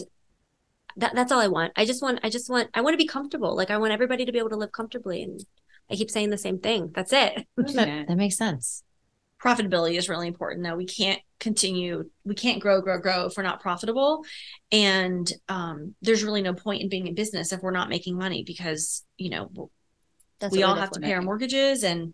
that, 0.98 1.14
that's 1.14 1.32
all 1.34 1.42
i 1.42 1.48
want. 1.48 1.74
I 1.76 1.84
just 1.86 2.02
want 2.02 2.20
i 2.24 2.30
just 2.30 2.50
want 2.50 2.70
i 2.74 2.80
want 2.82 2.94
to 2.94 2.98
be 2.98 3.08
comfortable. 3.08 3.54
Like 3.56 3.70
i 3.72 3.78
want 3.78 3.92
everybody 3.92 4.24
to 4.26 4.32
be 4.32 4.40
able 4.40 4.52
to 4.52 4.56
live 4.64 4.72
comfortably. 4.72 5.22
And 5.24 5.46
i 5.92 5.96
keep 5.96 6.10
saying 6.10 6.30
the 6.30 6.38
same 6.38 6.60
thing. 6.60 6.92
That's 6.96 7.12
it. 7.12 7.46
Yeah. 7.58 8.06
That 8.08 8.16
makes 8.16 8.38
sense. 8.38 8.84
Profitability 9.46 9.96
is 9.98 10.10
really 10.10 10.28
important 10.28 10.64
though 10.64 10.76
we 10.76 10.86
can't 10.86 11.22
continue 11.40 12.10
we 12.24 12.34
can't 12.36 12.62
grow 12.62 12.82
grow 12.82 12.98
grow 13.00 13.26
if 13.26 13.34
we're 13.38 13.44
not 13.44 13.62
profitable 13.62 14.24
and 14.72 15.32
um 15.50 15.94
there's 16.02 16.24
really 16.24 16.42
no 16.42 16.54
point 16.54 16.82
in 16.82 16.90
being 16.90 17.08
in 17.08 17.16
business 17.16 17.52
if 17.52 17.62
we're 17.62 17.72
not 17.72 17.90
making 17.90 18.18
money 18.18 18.44
because 18.46 19.04
you 19.18 19.30
know 19.30 19.50
that's 20.40 20.54
we 20.54 20.64
all 20.64 20.76
have 20.76 20.92
to 20.92 21.00
pay 21.00 21.14
our 21.14 21.22
mortgages 21.22 21.84
and 21.84 22.14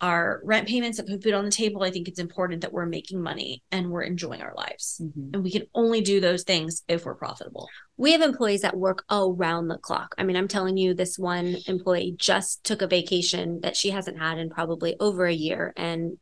our 0.00 0.40
rent 0.44 0.66
payments 0.66 0.96
that 0.96 1.06
put 1.06 1.22
food 1.22 1.34
on 1.34 1.44
the 1.44 1.50
table 1.50 1.82
i 1.82 1.90
think 1.90 2.08
it's 2.08 2.20
important 2.20 2.62
that 2.62 2.72
we're 2.72 2.86
making 2.86 3.20
money 3.20 3.62
and 3.70 3.90
we're 3.90 4.02
enjoying 4.02 4.40
our 4.40 4.54
lives 4.56 5.00
Mhm. 5.02 5.34
and 5.34 5.42
we 5.42 5.50
can 5.50 5.66
only 5.74 6.00
do 6.00 6.20
those 6.20 6.44
things 6.44 6.82
if 6.88 7.04
we're 7.04 7.14
profitable 7.14 7.68
we 7.98 8.12
have 8.12 8.22
employees 8.22 8.62
that 8.62 8.78
work 8.78 9.04
around 9.10 9.68
the 9.68 9.76
clock. 9.76 10.14
I 10.16 10.24
mean, 10.24 10.34
I'm 10.34 10.48
telling 10.48 10.78
you, 10.78 10.94
this 10.94 11.18
one 11.18 11.56
employee 11.66 12.14
just 12.16 12.64
took 12.64 12.80
a 12.80 12.86
vacation 12.86 13.60
that 13.60 13.76
she 13.76 13.90
hasn't 13.90 14.18
had 14.18 14.38
in 14.38 14.48
probably 14.48 14.96
over 14.98 15.26
a 15.26 15.34
year. 15.34 15.74
And 15.76 16.16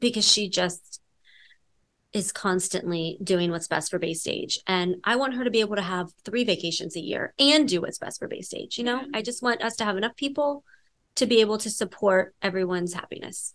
because 0.00 0.26
she 0.30 0.48
just 0.48 1.00
is 2.12 2.32
constantly 2.32 3.18
doing 3.22 3.50
what's 3.50 3.68
best 3.68 3.90
for 3.90 3.98
Bay 3.98 4.14
Stage. 4.14 4.58
And 4.66 4.96
I 5.04 5.16
want 5.16 5.34
her 5.34 5.44
to 5.44 5.50
be 5.50 5.60
able 5.60 5.76
to 5.76 5.82
have 5.82 6.10
three 6.24 6.44
vacations 6.44 6.96
a 6.96 7.00
year 7.00 7.34
and 7.38 7.68
do 7.68 7.80
what's 7.82 7.98
best 7.98 8.18
for 8.18 8.28
Bay 8.28 8.40
Stage. 8.40 8.78
You 8.78 8.84
know, 8.84 9.02
I 9.12 9.20
just 9.22 9.42
want 9.42 9.62
us 9.62 9.76
to 9.76 9.84
have 9.84 9.96
enough 9.96 10.16
people 10.16 10.64
to 11.16 11.26
be 11.26 11.40
able 11.40 11.58
to 11.58 11.68
support 11.70 12.34
everyone's 12.40 12.94
happiness. 12.94 13.54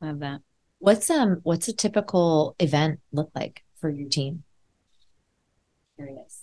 Love 0.00 0.20
that. 0.20 0.40
What's 0.78 1.08
um 1.10 1.38
what's 1.42 1.68
a 1.68 1.72
typical 1.72 2.54
event 2.60 3.00
look 3.12 3.30
like 3.34 3.62
for 3.80 3.88
your 3.88 4.08
team? 4.08 4.44
Curious. 5.96 6.42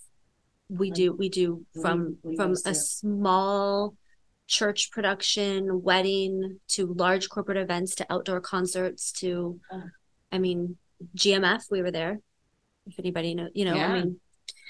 we 0.69 0.87
Like, 0.89 0.95
do 0.95 1.13
we 1.13 1.29
do 1.29 1.65
from 1.81 1.99
you- 1.99 2.17
what 2.23 2.23
do 2.23 2.29
you 2.31 2.35
from 2.37 2.51
a 2.53 2.73
do? 2.73 2.73
small 2.73 3.95
church 4.47 4.91
production 4.91 5.81
wedding 5.83 6.59
to 6.67 6.93
large 6.93 7.29
corporate 7.29 7.57
events 7.57 7.95
to 7.95 8.05
outdoor 8.11 8.41
concerts 8.41 9.11
to 9.11 9.59
i 10.31 10.37
mean 10.37 10.77
gmf 11.15 11.63
we 11.71 11.81
were 11.81 11.91
there 11.91 12.19
if 12.85 12.99
anybody 12.99 13.33
know 13.35 13.47
you 13.53 13.65
know 13.65 13.75
Yeah. 13.75 13.87
i 13.87 13.93
mean 14.03 14.19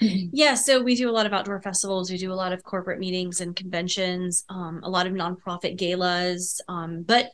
Yeah, 0.00 0.54
so 0.54 0.82
we 0.82 0.96
do 0.96 1.08
a 1.08 1.12
lot 1.12 1.24
of 1.24 1.32
outdoor 1.32 1.60
festivals. 1.62 2.10
We 2.10 2.18
do 2.18 2.32
a 2.32 2.34
lot 2.34 2.52
of 2.52 2.64
corporate 2.64 2.98
meetings 2.98 3.40
and 3.40 3.54
conventions, 3.54 4.44
um, 4.48 4.80
a 4.82 4.90
lot 4.90 5.06
of 5.06 5.12
nonprofit 5.12 5.76
galas. 5.76 6.60
Um, 6.68 7.02
but 7.02 7.30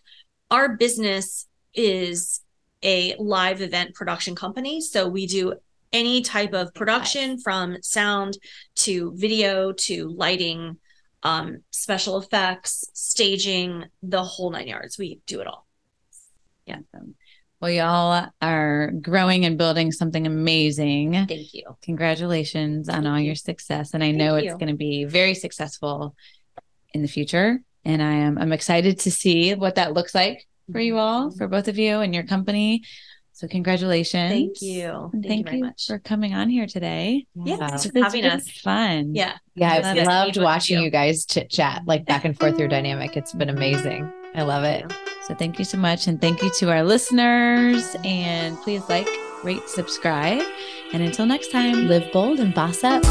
our 0.50 0.76
business 0.76 1.46
is 1.74 2.42
a 2.84 3.16
live 3.18 3.62
event 3.62 3.94
production 3.94 4.34
company. 4.34 4.82
So 4.82 5.08
we 5.08 5.26
do 5.26 5.54
any 5.92 6.20
type 6.20 6.52
of 6.52 6.72
production 6.74 7.38
from 7.38 7.76
sound 7.82 8.36
to 8.76 9.12
video 9.16 9.72
to 9.72 10.08
lighting, 10.08 10.76
um, 11.22 11.62
special 11.70 12.18
effects, 12.18 12.90
staging, 12.94 13.84
the 14.02 14.22
whole 14.22 14.50
nine 14.50 14.68
yards. 14.68 14.98
We 14.98 15.20
do 15.26 15.40
it 15.40 15.46
all. 15.46 15.66
Yeah. 16.66 16.78
Awesome. 16.94 17.14
Well, 17.60 17.70
y'all 17.70 18.28
are 18.40 18.90
growing 19.02 19.44
and 19.44 19.58
building 19.58 19.92
something 19.92 20.26
amazing. 20.26 21.12
thank 21.26 21.52
you 21.52 21.76
Congratulations 21.82 22.88
on 22.88 23.06
all 23.06 23.18
you. 23.18 23.26
your 23.26 23.34
success. 23.34 23.92
And 23.92 24.02
I 24.02 24.12
know 24.12 24.36
Thank 24.36 24.46
it's 24.46 24.54
going 24.54 24.68
to 24.70 24.76
be 24.76 25.04
very 25.04 25.34
successful 25.34 26.14
in 26.94 27.02
the 27.02 27.08
future. 27.08 27.60
And 27.84 28.02
I 28.02 28.12
am 28.12 28.38
I'm 28.38 28.52
excited 28.52 29.00
to 29.00 29.10
see 29.10 29.54
what 29.54 29.74
that 29.74 29.92
looks 29.92 30.14
like 30.14 30.46
for 30.72 30.80
you 30.80 30.98
all, 30.98 31.30
for 31.32 31.48
both 31.48 31.68
of 31.68 31.78
you 31.78 32.00
and 32.00 32.14
your 32.14 32.24
company. 32.24 32.82
So 33.40 33.48
congratulations. 33.48 34.30
Thank 34.30 34.60
you. 34.60 35.08
Thank, 35.12 35.26
thank, 35.26 35.38
you 35.38 35.44
very 35.44 35.62
much. 35.62 35.86
for 35.86 35.98
coming 35.98 36.34
on 36.34 36.50
here 36.50 36.66
today. 36.66 37.26
yeah, 37.34 37.56
Wow. 37.56 37.68
thanks 37.68 37.86
for 37.86 37.98
having 37.98 38.26
us. 38.26 38.46
Fun. 38.50 39.14
Yeah. 39.14 39.38
Yeah, 39.54 39.80
I've 39.82 39.96
it. 39.96 40.06
loved 40.06 40.36
watching 40.36 40.76
you 40.76 40.84
you 40.84 40.90
guys 40.90 41.24
chit 41.24 41.48
chat 41.48 41.80
like 41.86 42.04
back 42.04 42.26
and 42.26 42.38
forth 42.38 42.58
your 42.58 42.68
dynamic. 42.68 43.16
It's 43.16 43.32
been 43.32 43.48
amazing. 43.48 44.12
I 44.34 44.42
love 44.42 44.64
it. 44.64 44.92
So 45.26 45.34
thank 45.34 45.58
you 45.58 45.64
so 45.64 45.78
much. 45.78 46.06
And 46.06 46.20
thank 46.20 46.42
you 46.42 46.50
to 46.58 46.70
our 46.70 46.84
listeners. 46.84 47.96
And 48.04 48.58
please 48.58 48.86
like, 48.90 49.08
rate, 49.42 49.66
subscribe. 49.70 50.42
And 50.92 51.02
until 51.02 51.24
next 51.24 51.50
time. 51.50 51.88
Live 51.88 52.12
bold 52.12 52.40
and 52.40 52.52
boss 52.52 52.84
up. 52.84 53.02